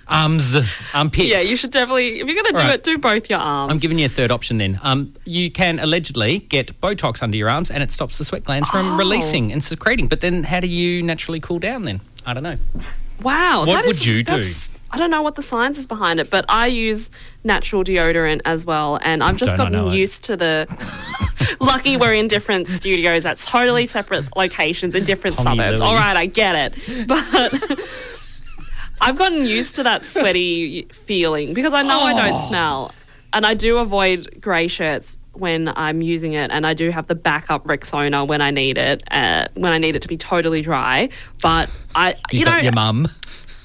Arms, 0.09 0.57
armpits. 0.93 1.29
yeah, 1.29 1.43
you 1.43 1.57
should 1.57 1.71
definitely. 1.71 2.19
If 2.19 2.27
you're 2.27 2.35
going 2.35 2.47
to 2.47 2.53
do 2.55 2.59
right. 2.59 2.75
it, 2.75 2.83
do 2.83 2.99
both 2.99 3.31
your 3.31 3.39
arms. 3.39 3.73
I'm 3.73 3.79
giving 3.79 4.01
you 4.01 4.07
a 4.07 4.09
third 4.09 4.33
option 4.33 4.59
then. 4.59 4.81
Um, 4.83 5.13
you 5.25 5.49
can 5.49 5.79
allegedly 5.79 6.41
get 6.41 6.81
Botox 6.81 7.23
under 7.23 7.37
your 7.37 7.49
arms 7.49 7.71
and 7.71 7.85
it 7.85 7.93
stops 7.93 8.19
the 8.19 8.25
sweat 8.25 8.43
glands 8.43 8.69
from 8.69 8.95
Oh. 8.95 8.97
releasing 8.97 9.53
and 9.53 9.63
secreting. 9.63 10.09
But 10.09 10.23
then 10.23 10.43
how 10.43 10.59
do 10.59 10.67
you 10.67 11.05
naturally 11.05 11.39
cool 11.39 11.61
down 11.61 11.85
then? 11.85 12.01
I 12.27 12.35
don't 12.35 12.43
know. 12.43 12.59
Wow. 13.23 13.65
What 13.65 13.87
would 13.87 13.95
is- 13.95 14.05
you 14.09 14.25
do? 14.25 14.43
I 14.91 14.99
don't 14.99 15.11
know 15.11 15.23
what 15.23 15.35
the 15.35 15.43
science 15.43 15.79
is 15.79 15.87
behind 15.87 16.21
it, 16.21 16.31
but 16.31 16.45
I 16.49 16.69
use 16.69 17.11
natural 17.45 17.83
deodorant 17.85 18.41
as 18.45 18.65
well, 18.65 18.99
and 19.03 19.23
I've 19.23 19.37
just 19.37 19.57
Don't 19.57 19.75
I 19.75 19.79
gotten 19.79 19.93
it. 19.93 19.97
used 19.97 20.25
to 20.25 20.37
the. 20.37 20.67
Lucky 21.61 21.97
we're 21.97 22.15
in 22.15 22.29
different 22.29 22.67
studios. 22.69 23.23
That's 23.25 23.47
totally 23.47 23.87
separate 23.87 24.25
locations 24.37 24.95
in 24.95 25.05
different 25.05 25.37
Tommy 25.37 25.59
suburbs. 25.59 25.81
Lily. 25.81 25.91
All 25.91 25.97
right, 25.97 26.17
I 26.17 26.27
get 26.27 26.73
it, 26.73 27.07
but 27.09 27.79
I've 29.01 29.17
gotten 29.19 29.45
used 29.45 29.77
to 29.77 29.83
that 29.83 30.05
sweaty 30.05 30.85
feeling 30.93 31.53
because 31.53 31.75
I 31.75 31.83
know 31.83 32.01
I 32.01 32.13
Oh. 32.13 32.17
don't 32.17 32.49
smell, 32.49 32.93
and 33.33 33.45
I 33.45 33.55
do 33.55 33.79
avoid 33.79 34.41
grey 34.41 34.69
shirts 34.69 35.19
when 35.35 35.71
I'm 35.77 36.01
using 36.01 36.33
it, 36.33 36.51
and 36.51 36.67
I 36.67 36.73
do 36.73 36.91
have 36.91 37.07
the 37.07 37.15
backup 37.15 37.65
Rexona 37.65 38.27
when 38.27 38.41
I 38.41 38.51
need 38.51 38.79
it, 38.79 39.03
uh, 39.11 39.49
when 39.55 39.73
I 39.73 39.79
need 39.79 39.95
it 39.97 40.03
to 40.03 40.09
be 40.09 40.17
totally 40.17 40.63
dry. 40.63 41.11
But 41.43 41.69
I, 41.95 42.15
You, 42.33 42.39
you, 42.41 42.45
know, 42.47 42.57
your 42.57 42.73
mum, 42.73 43.07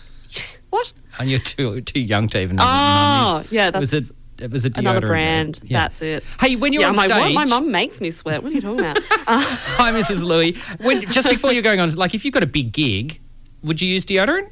what? 0.72 0.92
And 1.20 1.30
you're 1.30 1.40
too 1.40 1.82
too 1.82 2.00
young 2.00 2.28
to 2.30 2.42
even 2.42 2.56
know. 2.58 2.64
Oh, 2.66 3.44
yeah, 3.52 3.68
it 3.70 3.76
was 3.76 3.92
that's 3.92 4.12
it 4.40 4.50
was 4.52 4.66
a 4.66 4.72
another 4.76 5.02
deodorant 5.02 5.08
brand. 5.08 5.60
Yeah. 5.64 5.82
That's 5.82 6.02
it. 6.02 6.24
Hey, 6.40 6.56
when 6.56 6.74
you're 6.74 6.82
yeah, 6.82 6.88
on 6.90 6.98
I'm 7.00 7.10
like, 7.10 7.22
stage- 7.24 7.36
My 7.36 7.46
mum 7.46 7.70
makes 7.72 8.02
me 8.02 8.10
sweat. 8.12 8.42
What 8.42 8.52
are 8.52 8.56
you 8.56 8.62
talking 8.62 8.80
about? 8.80 8.98
Hi, 9.28 9.92
Mrs. 9.92 10.24
Louie. 10.24 10.58
When 10.80 11.02
just 11.12 11.30
before 11.36 11.52
you're 11.54 11.62
going 11.62 11.80
on, 11.80 11.92
like 11.94 12.16
if 12.16 12.26
you've 12.26 12.34
got 12.34 12.42
a 12.44 12.48
big 12.48 12.72
gig, 12.72 13.20
would 13.64 13.82
you 13.82 13.88
use 13.88 14.06
deodorant? 14.06 14.50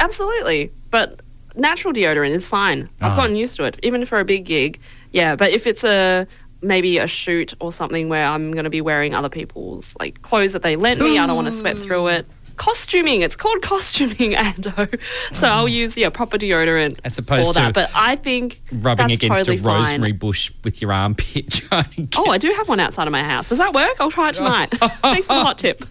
Absolutely, 0.00 0.72
but 0.90 1.20
natural 1.54 1.92
deodorant 1.94 2.30
is 2.30 2.46
fine. 2.46 2.88
I've 3.00 3.12
Ah. 3.12 3.16
gotten 3.16 3.36
used 3.36 3.56
to 3.56 3.64
it, 3.64 3.78
even 3.82 4.04
for 4.04 4.18
a 4.18 4.24
big 4.24 4.44
gig. 4.44 4.80
Yeah, 5.12 5.36
but 5.36 5.52
if 5.52 5.66
it's 5.66 5.84
a 5.84 6.26
maybe 6.60 6.98
a 6.98 7.06
shoot 7.06 7.54
or 7.60 7.72
something 7.72 8.08
where 8.08 8.24
I'm 8.24 8.52
going 8.52 8.64
to 8.64 8.70
be 8.70 8.80
wearing 8.80 9.14
other 9.14 9.28
people's 9.28 9.96
like 9.98 10.22
clothes 10.22 10.52
that 10.52 10.62
they 10.62 10.76
lent 10.76 11.00
me, 11.00 11.18
I 11.18 11.26
don't 11.26 11.36
want 11.36 11.46
to 11.46 11.52
sweat 11.52 11.76
through 11.78 12.08
it. 12.08 12.26
Costuming, 12.56 13.22
it's 13.22 13.36
called 13.36 13.62
costuming, 13.62 14.32
Ando. 14.36 15.00
So 15.32 15.46
I'll 15.48 15.68
use 15.68 15.96
yeah 15.96 16.08
proper 16.10 16.38
deodorant 16.38 16.92
Mm. 16.96 16.98
As 17.04 17.18
opposed 17.18 17.48
for 17.48 17.52
to 17.54 17.60
that. 17.60 17.74
But 17.74 17.90
I 17.94 18.16
think 18.16 18.60
Rubbing 18.72 19.10
against 19.12 19.38
totally 19.38 19.56
a 19.56 19.60
fine. 19.60 19.82
rosemary 19.84 20.12
bush 20.12 20.50
with 20.64 20.80
your 20.82 20.92
armpit. 20.92 21.60
Oh, 22.16 22.30
I 22.30 22.38
do 22.38 22.52
have 22.56 22.68
one 22.68 22.80
outside 22.80 23.06
of 23.08 23.12
my 23.12 23.22
house. 23.22 23.48
Does 23.48 23.58
that 23.58 23.72
work? 23.72 23.94
I'll 24.00 24.10
try 24.10 24.28
it 24.30 24.34
tonight. 24.34 24.66
Thanks 25.02 25.26
for 25.26 25.34
the 25.34 25.42
hot 25.42 25.58
tip. 25.58 25.82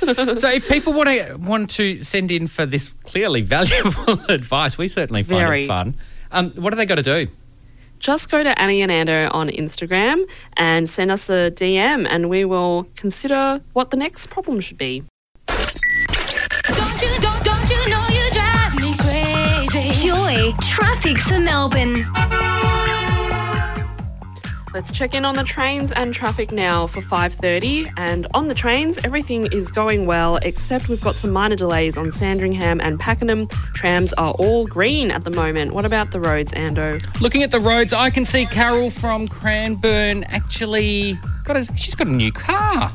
So 0.00 0.48
if 0.50 0.68
people 0.68 0.92
want 0.92 1.08
to 1.08 1.36
want 1.40 1.70
to 1.70 1.98
send 1.98 2.30
in 2.30 2.46
for 2.46 2.66
this 2.66 2.92
clearly 3.04 3.40
valuable 3.42 4.20
advice, 4.28 4.76
we 4.78 4.88
certainly 4.88 5.22
find 5.22 5.38
Very. 5.40 5.64
it 5.64 5.68
fun. 5.68 5.94
Um, 6.30 6.52
what 6.56 6.70
do 6.70 6.76
they 6.76 6.86
got 6.86 6.96
to 6.96 7.02
do? 7.02 7.28
just 8.00 8.30
go 8.30 8.42
to 8.42 8.60
Annie 8.60 8.82
and 8.82 8.92
Ando 8.92 9.32
on 9.32 9.48
Instagram 9.48 10.24
and 10.58 10.90
send 10.90 11.10
us 11.10 11.30
a 11.30 11.50
DM, 11.52 12.06
and 12.08 12.28
we 12.28 12.44
will 12.44 12.86
consider 12.96 13.62
what 13.72 13.90
the 13.90 13.96
next 13.96 14.28
problem 14.28 14.60
should 14.60 14.76
be. 14.76 15.04
Crazy? 20.52 20.56
Traffic 20.60 21.18
for 21.18 21.38
Melbourne. 21.38 22.06
Let's 24.72 24.90
check 24.90 25.14
in 25.14 25.24
on 25.24 25.36
the 25.36 25.44
trains 25.44 25.92
and 25.92 26.12
traffic 26.12 26.50
now 26.50 26.88
for 26.88 27.00
5:30. 27.00 27.88
And 27.96 28.26
on 28.34 28.48
the 28.48 28.54
trains, 28.54 28.98
everything 29.04 29.46
is 29.52 29.70
going 29.70 30.04
well, 30.04 30.38
except 30.38 30.88
we've 30.88 31.00
got 31.00 31.14
some 31.14 31.30
minor 31.30 31.54
delays 31.54 31.96
on 31.96 32.10
Sandringham 32.10 32.80
and 32.80 32.98
Pakenham. 32.98 33.46
Trams 33.74 34.12
are 34.14 34.32
all 34.32 34.66
green 34.66 35.12
at 35.12 35.22
the 35.22 35.30
moment. 35.30 35.74
What 35.74 35.84
about 35.84 36.10
the 36.10 36.18
roads, 36.18 36.52
Ando? 36.52 37.00
Looking 37.20 37.44
at 37.44 37.52
the 37.52 37.60
roads, 37.60 37.92
I 37.92 38.10
can 38.10 38.24
see 38.24 38.46
Carol 38.46 38.90
from 38.90 39.28
Cranbourne 39.28 40.24
actually 40.24 41.20
got 41.44 41.56
a, 41.56 41.64
she's 41.76 41.94
got 41.94 42.08
a 42.08 42.12
new 42.12 42.32
car. 42.32 42.92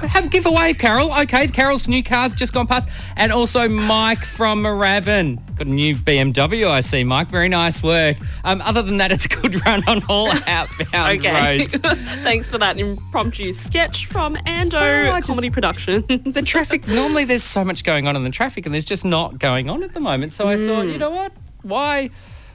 Have 0.00 0.30
give 0.30 0.46
a 0.46 0.50
wave, 0.50 0.78
Carol. 0.78 1.12
Okay, 1.22 1.46
Carol's 1.48 1.88
new 1.88 2.02
car's 2.02 2.34
just 2.34 2.52
gone 2.52 2.66
past, 2.66 2.88
and 3.16 3.32
also 3.32 3.68
Mike 3.68 4.24
from 4.24 4.62
Moorabbin 4.62 5.38
got 5.56 5.66
a 5.66 5.70
new 5.70 5.94
BMW. 5.94 6.68
I 6.68 6.80
see, 6.80 7.04
Mike. 7.04 7.28
Very 7.28 7.48
nice 7.48 7.82
work. 7.82 8.16
Um, 8.44 8.60
other 8.62 8.82
than 8.82 8.96
that, 8.98 9.12
it's 9.12 9.26
a 9.26 9.28
good 9.28 9.64
run 9.66 9.82
on 9.86 10.02
all 10.08 10.28
outbound 10.46 11.18
Okay. 11.24 11.58
roads. 11.58 11.74
Thanks 12.22 12.50
for 12.50 12.58
that 12.58 12.78
impromptu 12.78 13.52
sketch 13.52 14.06
from 14.06 14.34
Ando 14.36 14.74
Oh, 15.08 15.12
I 15.12 15.18
just- 15.20 15.26
Comedy 15.28 15.50
Productions. 15.50 16.04
the 16.08 16.42
traffic 16.42 16.86
normally 16.88 17.24
there's 17.24 17.42
so 17.44 17.64
much 17.64 17.84
going 17.84 18.06
on 18.06 18.16
in 18.16 18.24
the 18.24 18.30
traffic 18.30 18.66
and 18.66 18.74
there's 18.74 18.84
just 18.84 19.04
not 19.04 19.38
going 19.38 19.68
on 19.70 19.82
at 19.82 19.94
the 19.94 20.00
moment 20.00 20.32
so 20.32 20.48
i 20.48 20.56
thought 20.56 20.82
you 20.86 20.98
know 20.98 21.10
what 21.10 21.32
why 21.62 22.10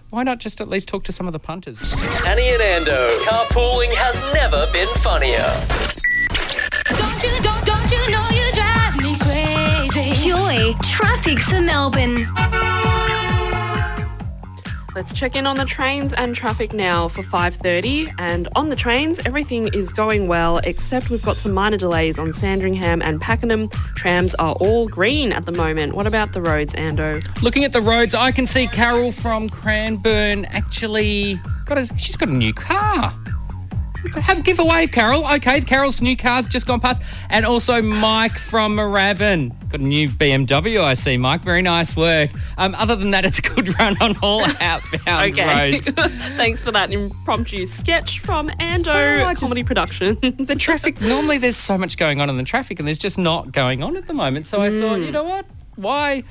why 0.10 0.24
not 0.24 0.40
just 0.40 0.60
at 0.62 0.68
least 0.70 0.88
talk 0.88 1.04
to 1.04 1.12
some 1.12 1.28
of 1.28 1.34
the 1.34 1.40
punters 1.40 1.80
Annie 2.26 2.48
and 2.50 2.86
Ando. 2.86 3.20
Carpooling 3.26 3.94
has 3.94 4.20
never 4.34 4.66
been 4.74 4.88
funnier. 4.96 5.87
Traffic 10.82 11.40
for 11.40 11.62
Melbourne. 11.62 12.28
Let's 14.96 15.14
check 15.14 15.36
in 15.36 15.46
on 15.46 15.58
the 15.58 15.66
trains 15.66 16.14
and 16.14 16.36
traffic 16.36 16.74
now 16.74 17.08
for 17.08 17.22
5:30 17.22 18.10
and 18.18 18.48
on 18.56 18.70
the 18.70 18.76
trains 18.76 19.20
everything 19.26 19.68
is 19.68 19.94
going 19.94 20.28
well 20.28 20.58
except 20.64 21.12
we've 21.12 21.22
got 21.22 21.36
some 21.38 21.54
minor 21.54 21.78
delays 21.78 22.18
on 22.18 22.34
Sandringham 22.34 23.02
and 23.04 23.22
Pakenham. 23.22 23.70
Trams 23.96 24.34
are 24.36 24.56
all 24.56 24.88
green 24.88 25.32
at 25.32 25.46
the 25.46 25.52
moment. 25.52 25.94
What 25.94 26.08
about 26.08 26.34
the 26.34 26.42
roads, 26.42 26.74
Ando? 26.74 27.22
looking 27.44 27.64
at 27.64 27.74
the 27.74 27.82
roads 27.82 28.16
i 28.16 28.32
can 28.32 28.48
see 28.48 28.66
carol 28.68 29.12
from 29.12 29.50
cranbourne 29.50 30.46
actually 30.46 31.40
got 31.66 31.78
a 31.78 31.86
she's 31.98 32.18
got 32.18 32.30
a 32.30 32.34
new 32.34 32.54
car 32.54 33.14
have 34.22 34.44
give 34.44 34.60
a 34.60 34.66
wave, 34.66 34.92
Carol. 34.92 35.26
Okay, 35.36 35.62
Carol's 35.62 36.02
new 36.02 36.16
car's 36.16 36.48
just 36.48 36.66
gone 36.68 36.80
past, 36.80 37.02
and 37.30 37.46
also 37.46 37.82
Mike 37.82 38.38
from 38.38 38.76
Moorabbin 38.78 39.54
got 39.70 39.82
a 39.82 39.84
new 39.84 40.08
BMW. 40.10 40.82
I 40.82 40.94
see, 40.94 41.18
Mike. 41.18 41.42
Very 41.42 41.62
nice 41.62 41.96
work. 41.96 42.32
Um, 42.58 42.74
other 42.76 42.96
than 42.96 43.12
that, 43.12 43.26
it's 43.26 43.40
a 43.40 43.42
good 43.42 43.78
run 43.80 43.98
on 44.02 44.16
all 44.22 44.44
outbound 44.62 45.34
Okay. 45.38 45.72
roads. 45.72 45.90
Thanks 46.38 46.64
for 46.64 46.72
that 46.72 46.92
impromptu 46.92 47.66
sketch 47.66 48.20
from 48.20 48.48
Ando 48.50 48.88
Oh, 49.22 49.26
I 49.26 49.34
just- 49.34 49.42
Comedy 49.42 49.64
Productions. 49.64 50.18
the 50.22 50.56
traffic 50.58 51.00
normally 51.02 51.38
there's 51.38 51.58
so 51.58 51.78
much 51.78 51.98
going 51.98 52.22
on 52.22 52.30
in 52.30 52.38
the 52.38 52.44
traffic 52.44 52.80
and 52.80 52.88
there's 52.88 52.98
just 53.00 53.18
not 53.18 53.52
going 53.52 53.84
on 53.84 53.96
at 53.98 54.08
the 54.08 54.14
moment 54.14 54.46
so 54.46 54.62
i 54.62 54.70
thought 54.70 54.96
you 55.00 55.12
know 55.12 55.24
what 55.24 55.46
why 55.76 56.24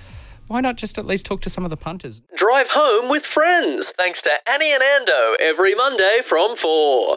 why 0.49 0.61
not 0.61 0.77
just 0.77 0.99
at 0.99 1.07
least 1.07 1.27
talk 1.27 1.41
to 1.43 1.51
some 1.51 1.65
of 1.65 1.71
the 1.71 1.77
punters 1.77 2.23
Drive 2.37 2.69
home 2.71 3.11
with 3.11 3.25
friends. 3.27 3.93
Thanks 3.93 4.23
to 4.23 4.31
Annie 4.49 4.73
and 4.73 4.83
Ando 4.83 5.35
every 5.41 5.75
Monday 5.75 6.19
from 6.23 6.55
4. 6.55 7.17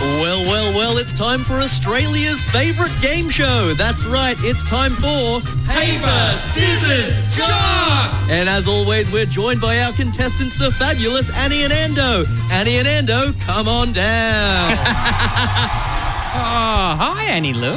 Well, 0.00 0.42
well, 0.44 0.74
well, 0.76 0.98
it's 0.98 1.12
time 1.12 1.40
for 1.40 1.54
Australia's 1.54 2.42
favourite 2.50 2.92
game 3.00 3.28
show. 3.30 3.72
That's 3.76 4.04
right, 4.06 4.36
it's 4.40 4.62
time 4.68 4.92
for 4.92 5.40
paper 5.70 6.30
scissors 6.40 7.16
jock 7.36 8.12
And 8.28 8.48
as 8.48 8.66
always, 8.66 9.10
we're 9.12 9.24
joined 9.26 9.60
by 9.60 9.78
our 9.78 9.92
contestants, 9.92 10.58
the 10.58 10.70
fabulous 10.72 11.30
Annie 11.38 11.62
and 11.64 11.72
Ando. 11.72 12.26
Annie 12.52 12.76
and 12.78 12.88
Ando, 12.88 13.38
come 13.40 13.68
on 13.68 13.92
down. 13.92 14.72
oh 16.36 16.96
hi 16.98 17.24
annie 17.28 17.52
louie 17.52 17.76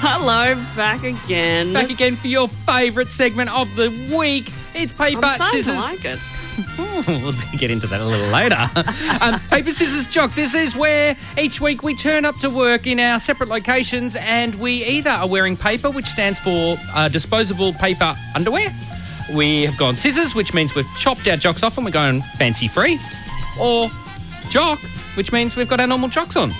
Hello, 0.00 0.56
back 0.74 1.04
again. 1.04 1.72
back 1.72 1.90
again 1.90 2.16
for 2.16 2.26
your 2.26 2.48
favourite 2.48 3.08
segment 3.08 3.48
of 3.56 3.72
the 3.76 3.90
week 4.16 4.52
it's 4.74 4.92
paper 4.92 5.20
I'm 5.22 5.38
scissors 5.52 5.66
to 5.66 5.72
like 5.74 6.04
it. 6.04 6.18
we'll 7.06 7.32
get 7.56 7.70
into 7.70 7.86
that 7.86 8.00
a 8.00 8.04
little 8.04 8.28
later. 8.28 8.56
um, 9.20 9.40
paper, 9.48 9.70
scissors, 9.70 10.08
jock. 10.08 10.34
This 10.34 10.54
is 10.54 10.74
where 10.74 11.16
each 11.38 11.60
week 11.60 11.82
we 11.82 11.94
turn 11.94 12.24
up 12.24 12.36
to 12.38 12.50
work 12.50 12.86
in 12.86 12.98
our 12.98 13.18
separate 13.18 13.48
locations 13.48 14.16
and 14.16 14.54
we 14.56 14.84
either 14.84 15.10
are 15.10 15.28
wearing 15.28 15.56
paper, 15.56 15.90
which 15.90 16.06
stands 16.06 16.38
for 16.40 16.76
uh, 16.94 17.08
disposable 17.08 17.72
paper 17.74 18.14
underwear. 18.34 18.74
We 19.34 19.62
have 19.66 19.76
gone 19.78 19.96
scissors, 19.96 20.34
which 20.34 20.54
means 20.54 20.74
we've 20.74 20.88
chopped 20.96 21.28
our 21.28 21.36
jocks 21.36 21.62
off 21.62 21.76
and 21.76 21.84
we're 21.84 21.92
going 21.92 22.22
fancy 22.38 22.68
free. 22.68 22.98
Or 23.60 23.90
jock, 24.48 24.80
which 25.14 25.32
means 25.32 25.56
we've 25.56 25.68
got 25.68 25.80
our 25.80 25.86
normal 25.86 26.08
jocks 26.08 26.36
on. 26.36 26.52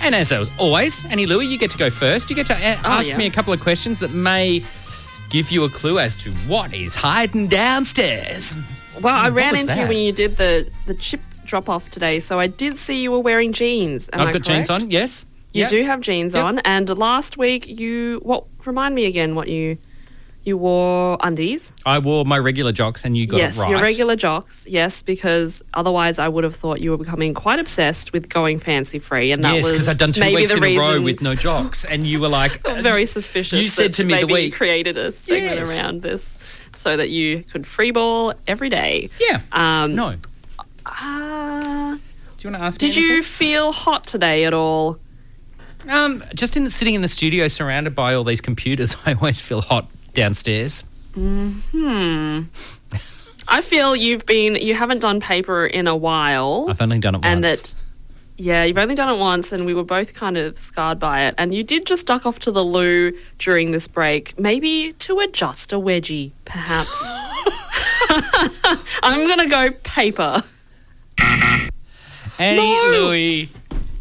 And 0.00 0.14
as 0.14 0.32
always, 0.58 1.04
Annie 1.06 1.26
Louie, 1.26 1.46
you 1.46 1.58
get 1.58 1.70
to 1.72 1.78
go 1.78 1.90
first. 1.90 2.30
You 2.30 2.36
get 2.36 2.46
to 2.46 2.54
a- 2.54 2.78
ask 2.86 3.08
yeah. 3.08 3.16
me 3.16 3.26
a 3.26 3.30
couple 3.30 3.52
of 3.52 3.60
questions 3.60 3.98
that 3.98 4.12
may 4.12 4.62
give 5.28 5.50
you 5.50 5.64
a 5.64 5.68
clue 5.68 5.98
as 5.98 6.16
to 6.18 6.32
what 6.46 6.72
is 6.72 6.94
hiding 6.94 7.48
downstairs. 7.48 8.56
Well, 9.00 9.14
I 9.14 9.28
ran 9.28 9.56
into 9.56 9.74
you 9.74 9.86
when 9.88 9.98
you 9.98 10.12
did 10.12 10.36
the, 10.36 10.68
the 10.86 10.94
chip 10.94 11.20
drop 11.44 11.68
off 11.68 11.90
today, 11.90 12.20
so 12.20 12.38
I 12.38 12.46
did 12.46 12.76
see 12.76 13.02
you 13.02 13.10
were 13.12 13.20
wearing 13.20 13.52
jeans. 13.52 14.08
Am 14.12 14.20
I've 14.20 14.28
I 14.28 14.32
got 14.32 14.42
jeans 14.42 14.70
on, 14.70 14.90
yes. 14.90 15.24
You 15.54 15.62
Yep. 15.62 15.70
do 15.70 15.84
have 15.84 16.00
jeans 16.02 16.34
Yep. 16.34 16.44
on, 16.44 16.58
and 16.60 16.88
last 16.98 17.38
week 17.38 17.66
you 17.66 18.20
what? 18.22 18.44
Remind 18.66 18.94
me 18.94 19.06
again 19.06 19.34
what 19.34 19.48
you 19.48 19.78
you 20.44 20.56
wore 20.56 21.18
undies. 21.20 21.72
I 21.84 21.98
wore 21.98 22.24
my 22.24 22.38
regular 22.38 22.72
jocks 22.72 23.04
and 23.04 23.16
you 23.16 23.26
got 23.26 23.36
yes, 23.38 23.56
it 23.56 23.60
right. 23.60 23.70
your 23.70 23.80
regular 23.80 24.16
jocks. 24.16 24.66
Yes, 24.68 25.02
because 25.02 25.62
otherwise 25.74 26.18
I 26.18 26.28
would 26.28 26.44
have 26.44 26.54
thought 26.54 26.80
you 26.80 26.90
were 26.90 26.96
becoming 26.96 27.34
quite 27.34 27.58
obsessed 27.58 28.12
with 28.14 28.28
going 28.30 28.58
fancy 28.58 28.98
free, 28.98 29.32
and 29.32 29.42
that 29.44 29.54
Yes, 29.54 29.64
was 29.64 29.72
because 29.72 29.88
I'd 29.88 29.98
done 29.98 30.12
two 30.12 30.20
maybe 30.20 30.36
weeks 30.36 30.50
the 30.52 30.56
in 30.58 30.62
reason 30.62 30.82
a 30.82 30.86
row 30.94 31.00
with 31.00 31.20
no 31.22 31.34
jocks, 31.34 31.84
and 31.84 32.06
you 32.06 32.20
were 32.20 32.28
like, 32.28 32.62
very 32.82 33.02
um, 33.02 33.06
suspicious. 33.08 33.58
You 33.60 33.68
said 33.68 33.92
to 33.94 34.04
me 34.04 34.20
the 34.20 34.26
week- 34.26 34.54
created 34.54 34.96
a 34.96 35.12
segment 35.12 35.56
Yes. 35.60 35.70
around 35.82 36.02
this 36.02 36.38
so 36.72 36.96
that 36.96 37.10
you 37.10 37.42
could 37.44 37.62
freeball 37.62 38.34
every 38.46 38.68
day. 38.68 39.10
yeah. 39.20 39.40
Um, 39.52 39.94
no. 39.94 40.12
Do 40.12 40.18
Uh, 40.86 41.96
you 42.40 42.50
want 42.50 42.56
to 42.56 42.62
ask 42.62 42.80
me? 42.80 42.88
did 42.88 42.96
you 42.96 43.22
feel 43.22 43.72
hot 43.72 44.06
today 44.06 44.44
at 44.44 44.54
all? 44.54 44.98
Um, 45.88 46.22
just 46.34 46.56
in 46.56 46.64
the, 46.64 46.70
sitting 46.70 46.94
in 46.94 47.02
the 47.02 47.08
studio, 47.08 47.48
surrounded 47.48 47.94
by 47.94 48.14
all 48.14 48.24
these 48.24 48.40
computers, 48.40 48.96
I 49.06 49.14
always 49.14 49.40
feel 49.40 49.60
hot 49.60 49.88
downstairs. 50.14 50.82
Hmm. 51.14 52.42
I 53.50 53.60
feel 53.62 53.96
you've 53.96 54.26
been 54.26 54.56
you 54.56 54.74
haven't 54.74 54.98
done 55.00 55.20
paper 55.20 55.66
in 55.66 55.86
a 55.88 55.96
while. 55.96 56.66
I've 56.68 56.82
only 56.82 56.98
done 56.98 57.14
it 57.14 57.20
and 57.24 57.42
once. 57.42 57.72
that 57.72 57.74
yeah, 58.38 58.62
you've 58.62 58.78
only 58.78 58.94
done 58.94 59.12
it 59.14 59.18
once 59.18 59.52
and 59.52 59.66
we 59.66 59.74
were 59.74 59.82
both 59.84 60.14
kind 60.14 60.38
of 60.38 60.56
scarred 60.56 61.00
by 61.00 61.26
it. 61.26 61.34
And 61.36 61.52
you 61.52 61.64
did 61.64 61.86
just 61.86 62.06
duck 62.06 62.24
off 62.24 62.38
to 62.40 62.52
the 62.52 62.64
loo 62.64 63.12
during 63.38 63.72
this 63.72 63.88
break, 63.88 64.38
maybe 64.38 64.92
to 65.00 65.18
adjust 65.18 65.72
a 65.72 65.76
wedgie, 65.76 66.30
perhaps. 66.44 66.96
I'm 69.02 69.26
gonna 69.26 69.48
go 69.48 69.70
paper. 69.82 70.42
Annie 72.38 72.56
No! 72.56 72.88
Louie, 72.92 73.48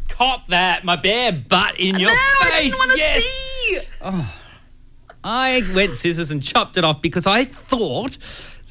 cop 0.08 0.46
that, 0.48 0.86
my 0.86 0.96
bare 0.96 1.32
butt 1.32 1.80
in 1.80 2.00
your 2.00 2.12
face. 2.44 2.76
yes. 2.96 3.92
Oh. 4.02 4.34
I 5.24 5.64
went 5.74 5.96
scissors 5.96 6.30
and 6.30 6.44
chopped 6.44 6.78
it 6.78 6.84
off 6.84 7.02
because 7.02 7.26
I 7.26 7.44
thought 7.44 8.18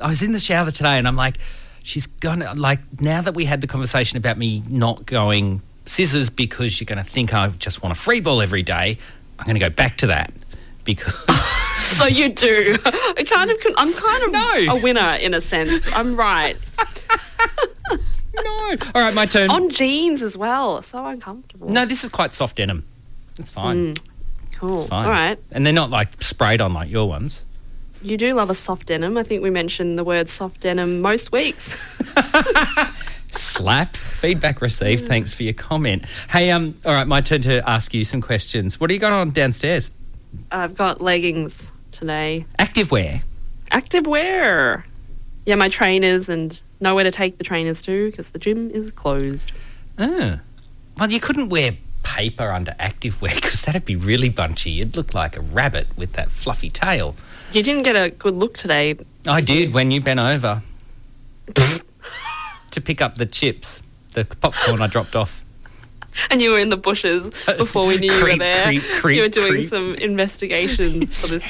I 0.01 0.09
was 0.09 0.23
in 0.23 0.33
the 0.33 0.39
shower 0.39 0.71
today 0.71 0.97
and 0.97 1.09
I'm 1.09 1.17
like, 1.17 1.39
she's 1.87 2.07
gonna 2.07 2.53
like 2.55 2.81
now 3.01 3.21
that 3.23 3.35
we 3.35 3.45
had 3.45 3.61
the 3.61 3.67
conversation 3.67 4.17
about 4.19 4.37
me 4.37 4.63
not 4.69 5.07
going 5.07 5.63
scissors 5.87 6.29
because 6.31 6.81
you're 6.81 6.87
gonna 6.87 7.05
think 7.05 7.33
I 7.33 7.49
just 7.49 7.83
want 7.83 7.97
a 7.97 8.01
free 8.01 8.21
ball 8.21 8.43
every 8.43 8.63
day. 8.63 8.99
I'm 9.39 9.47
gonna 9.47 9.59
go 9.61 9.71
back 9.71 9.99
to 9.99 10.09
that. 10.09 10.33
because 10.85 11.15
So 11.99 12.07
you 12.07 12.31
do. 12.31 12.77
I 12.85 13.23
kind 13.25 13.51
of. 13.51 13.57
I'm 13.77 13.93
kind 13.93 14.23
of 14.25 14.33
No. 14.33 14.75
a 14.75 14.81
winner 14.81 15.13
in 15.21 15.35
a 15.35 15.41
sense. 15.41 15.87
I'm 15.93 16.17
right 16.17 16.57
no. 17.91 18.77
All 18.95 19.03
right, 19.03 19.15
my 19.15 19.27
turn. 19.27 19.51
on 19.51 19.71
jeans 19.71 20.21
as 20.23 20.37
well. 20.37 20.83
So 20.83 21.07
uncomfortable. 21.07 21.69
no, 21.71 21.87
this 21.87 22.03
is 22.05 22.11
quite 22.11 22.35
soft 22.35 22.57
denim. 22.57 22.85
It's 23.39 23.51
fine. 23.51 23.95
Mm. 23.95 24.01
cool. 24.57 24.81
It's 24.81 24.89
fine. 24.89 25.05
All 25.07 25.11
right. 25.11 25.39
And 25.53 25.65
they're 25.65 25.73
not 25.73 25.91
like 25.91 26.21
sprayed 26.23 26.61
on 26.61 26.73
like 26.75 26.91
your 26.91 27.09
ones. 27.09 27.45
You 28.03 28.17
do 28.17 28.35
love 28.35 28.51
a 28.51 28.55
soft 28.55 28.87
denim. 28.87 29.17
I 29.17 29.23
think 29.23 29.43
we 29.43 29.51
mentioned 29.51 29.99
the 29.99 30.05
word 30.05 30.29
soft 30.29 30.61
denim 30.61 31.01
most 31.01 31.33
weeks. 31.33 31.77
Slap. 33.33 33.97
Feedback 33.97 34.61
received. 34.61 35.07
Thanks 35.07 35.33
for 35.33 35.43
your 35.43 35.53
comment. 35.53 36.05
Hey, 36.31 36.51
um, 36.51 36.79
all 36.85 36.93
right, 36.93 37.07
my 37.07 37.21
turn 37.21 37.43
to 37.43 37.69
ask 37.69 37.93
you 37.93 38.05
some 38.05 38.21
questions. 38.21 38.81
What 38.81 38.89
do 38.89 38.95
you 38.95 39.01
got 39.01 39.13
on 39.13 39.31
downstairs? 39.31 39.91
I've 40.51 40.75
got 40.75 41.01
leggings 41.01 41.73
today. 41.91 42.47
Active 42.59 42.91
wear. 42.91 43.23
Active 43.71 44.07
wear. 44.07 44.87
Yeah, 45.45 45.55
my 45.57 45.69
trainers 45.69 46.29
and 46.29 46.61
nowhere 46.81 47.05
to 47.05 47.11
take 47.11 47.39
the 47.39 47.45
trainers 47.45 47.83
to 47.83 48.11
because 48.11 48.31
the 48.31 48.39
gym 48.39 48.71
is 48.71 48.93
closed. 48.93 49.53
Oh. 49.99 50.39
Well, 50.99 51.11
you 51.11 51.21
couldn't 51.21 51.51
wear 51.51 51.77
paper 52.07 52.51
under 52.51 52.73
activewear 52.73 53.35
because 53.43 53.63
that'd 53.63 53.85
be 53.85 53.97
really 53.97 54.29
bunchy. 54.29 54.71
You'd 54.71 54.97
look 54.97 55.13
like 55.13 55.37
a 55.37 55.41
rabbit 55.41 55.89
with 55.97 56.13
that 56.13 56.31
fluffy 56.31 56.71
tail. 56.71 57.17
You 57.53 57.63
didn't 57.63 57.83
get 57.83 57.97
a 57.97 58.11
good 58.11 58.35
look 58.35 58.55
today. 58.55 58.97
I 59.27 59.41
did 59.41 59.75
when 59.75 59.91
you 59.91 60.01
bent 60.01 60.21
over 60.21 60.63
to 61.55 62.81
pick 62.81 63.03
up 63.03 63.17
the 63.17 63.27
chips, 63.27 63.83
the 64.13 64.25
popcorn 64.25 64.81
I 64.81 64.87
dropped 64.87 65.17
off. 65.17 65.45
And 66.31 66.41
you 66.41 66.53
were 66.53 66.59
in 66.59 66.71
the 66.71 66.77
bushes 66.77 67.31
before 67.59 67.87
we 67.87 67.99
knew 67.99 68.13
you 68.13 68.23
were 68.23 68.37
there. 68.37 68.67
creep, 68.67 68.83
creep, 69.01 69.17
you 69.17 69.23
were 69.23 69.29
doing 69.29 69.53
creep. 69.53 69.69
some 69.69 69.95
investigations 69.97 71.15
for 71.21 71.27
this. 71.27 71.45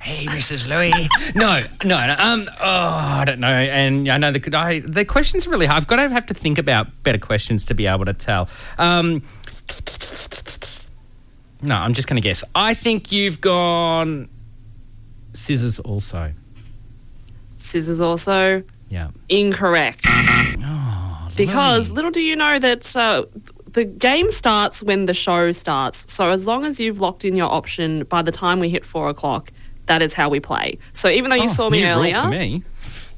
Hey, 0.00 0.26
Mrs. 0.26 0.68
Louie. 0.68 1.08
no, 1.34 1.66
no, 1.84 2.06
no. 2.06 2.16
Um, 2.16 2.48
oh, 2.60 2.64
I 2.64 3.24
don't 3.26 3.40
know. 3.40 3.48
And 3.48 4.08
I 4.08 4.18
know 4.18 4.30
the 4.30 4.56
I, 4.56 4.78
the 4.80 5.04
questions 5.04 5.48
are 5.48 5.50
really 5.50 5.66
hard. 5.66 5.78
I've 5.78 5.88
got 5.88 5.96
to 5.96 6.08
have 6.10 6.26
to 6.26 6.34
think 6.34 6.58
about 6.58 7.02
better 7.02 7.18
questions 7.18 7.66
to 7.66 7.74
be 7.74 7.88
able 7.88 8.04
to 8.04 8.12
tell. 8.12 8.48
Um, 8.78 9.22
no, 11.62 11.74
I'm 11.74 11.94
just 11.94 12.08
going 12.08 12.20
to 12.20 12.26
guess. 12.26 12.44
I 12.54 12.74
think 12.74 13.10
you've 13.12 13.40
gone 13.40 14.28
scissors 15.32 15.78
also. 15.80 16.32
Scissors 17.54 18.00
also 18.00 18.62
Yeah. 18.88 19.08
incorrect. 19.28 20.04
Oh, 20.08 21.28
Because 21.36 21.90
little 21.90 22.10
do 22.10 22.20
you 22.20 22.36
know 22.36 22.58
that 22.58 22.94
uh, 22.96 23.24
the 23.72 23.84
game 23.84 24.30
starts 24.30 24.82
when 24.82 25.06
the 25.06 25.14
show 25.14 25.50
starts. 25.52 26.10
So 26.12 26.30
as 26.30 26.46
long 26.46 26.64
as 26.64 26.78
you've 26.80 27.00
locked 27.00 27.24
in 27.24 27.34
your 27.34 27.50
option 27.52 28.04
by 28.04 28.22
the 28.22 28.32
time 28.32 28.60
we 28.60 28.68
hit 28.70 28.84
four 28.84 29.08
o'clock, 29.08 29.50
that 29.86 30.02
is 30.02 30.14
how 30.14 30.28
we 30.28 30.40
play. 30.40 30.78
So 30.92 31.08
even 31.08 31.30
though 31.30 31.36
you 31.36 31.44
Oh, 31.44 31.54
saw 31.54 31.70
me 31.70 31.84
earlier, 31.84 32.20
for 32.22 32.28
me. 32.28 32.62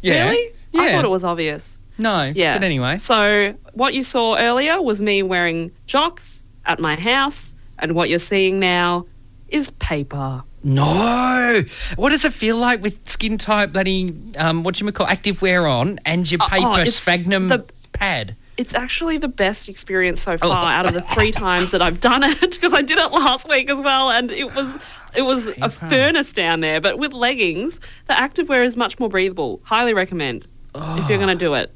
Yeah. 0.00 0.30
really, 0.30 0.50
Yeah. 0.72 0.80
I 0.82 0.92
thought 0.92 1.04
it 1.04 1.10
was 1.10 1.24
obvious. 1.24 1.78
No. 1.98 2.32
Yeah. 2.34 2.56
But 2.56 2.64
anyway. 2.64 2.96
So 2.98 3.54
what 3.72 3.94
you 3.94 4.02
saw 4.02 4.36
earlier 4.36 4.80
was 4.80 5.02
me 5.02 5.22
wearing 5.22 5.72
jocks 5.86 6.37
at 6.68 6.78
my 6.78 6.94
house, 6.94 7.56
and 7.78 7.92
what 7.96 8.08
you're 8.08 8.18
seeing 8.20 8.60
now 8.60 9.06
is 9.48 9.70
paper. 9.80 10.44
No. 10.62 11.64
What 11.96 12.10
does 12.10 12.24
it 12.24 12.32
feel 12.32 12.56
like 12.56 12.82
with 12.82 13.08
skin 13.08 13.38
type 13.38 13.72
bloody 13.72 14.14
um 14.36 14.62
what 14.64 14.80
you 14.80 14.90
call 14.92 15.06
active 15.06 15.40
wear 15.40 15.66
on 15.66 15.98
and 16.04 16.30
your 16.30 16.40
Oh, 16.42 16.46
paper 16.48 16.66
oh, 16.66 16.84
sphagnum 16.84 17.48
the- 17.48 17.64
pad? 17.92 18.36
It's 18.58 18.74
actually 18.74 19.18
the 19.18 19.28
best 19.28 19.68
experience 19.68 20.20
so 20.20 20.32
Oh. 20.42 20.48
far 20.50 20.72
out 20.72 20.84
of 20.84 20.92
the 20.92 21.00
three 21.00 21.30
times 21.30 21.70
that 21.70 21.80
I've 21.80 22.00
done 22.00 22.24
it 22.24 22.40
because 22.40 22.74
I 22.74 22.82
did 22.82 22.98
it 22.98 23.12
last 23.12 23.48
week 23.48 23.70
as 23.70 23.80
well, 23.80 24.10
and 24.10 24.30
it 24.32 24.52
was 24.54 24.76
it 25.14 25.22
was 25.22 25.46
a 25.62 25.70
furnace 25.70 26.32
down 26.32 26.60
there. 26.60 26.80
But 26.80 26.98
with 26.98 27.12
leggings, 27.12 27.78
the 28.06 28.14
activewear 28.14 28.64
is 28.64 28.76
much 28.76 28.98
more 28.98 29.08
breathable. 29.08 29.60
Highly 29.64 29.94
recommend 29.94 30.46
if 30.74 31.08
you're 31.08 31.18
going 31.18 31.28
to 31.38 31.44
do 31.44 31.54
it. 31.54 31.72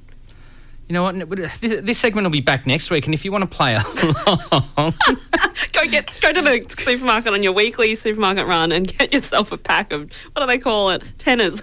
You 0.93 0.99
know 0.99 1.05
what? 1.05 1.23
Uh, 1.23 1.49
this, 1.63 1.81
this 1.81 1.99
segment 1.99 2.27
will 2.27 2.33
be 2.33 2.43
back 2.43 2.67
next 2.67 2.91
week, 2.91 3.07
and 3.07 3.15
if 3.15 3.25
you 3.25 3.33
want 3.33 3.51
to 3.51 3.57
play 3.57 3.75
along, 3.77 4.93
Go 5.73 5.87
get 5.89 6.21
go 6.21 6.35
to 6.35 6.43
the 6.43 6.67
supermarket 6.69 7.33
on 7.33 7.43
your 7.43 7.53
weekly 7.53 7.95
supermarket 7.95 8.47
run 8.47 8.73
and 8.73 8.87
get 8.87 9.11
yourself 9.11 9.53
a 9.53 9.57
pack 9.57 9.91
of 9.91 10.13
what 10.33 10.43
do 10.43 10.47
they 10.47 10.59
call 10.59 10.91
it? 10.91 11.03
Tenas. 11.17 11.63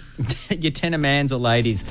your 0.64 0.72
tenor 0.72 0.98
mans 0.98 1.32
or 1.32 1.40
ladies. 1.40 1.84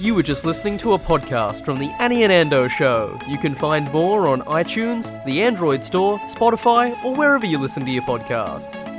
You 0.00 0.14
were 0.14 0.22
just 0.22 0.46
listening 0.46 0.78
to 0.78 0.94
a 0.94 0.98
podcast 0.98 1.66
from 1.66 1.78
the 1.78 1.90
Annie 1.98 2.24
and 2.24 2.32
Ando 2.32 2.70
Show. 2.70 3.18
You 3.28 3.36
can 3.36 3.54
find 3.54 3.92
more 3.92 4.26
on 4.26 4.40
iTunes, 4.42 5.12
the 5.26 5.42
Android 5.42 5.84
Store, 5.84 6.18
Spotify, 6.20 6.96
or 7.04 7.14
wherever 7.14 7.44
you 7.44 7.58
listen 7.58 7.84
to 7.84 7.90
your 7.90 8.04
podcasts. 8.04 8.89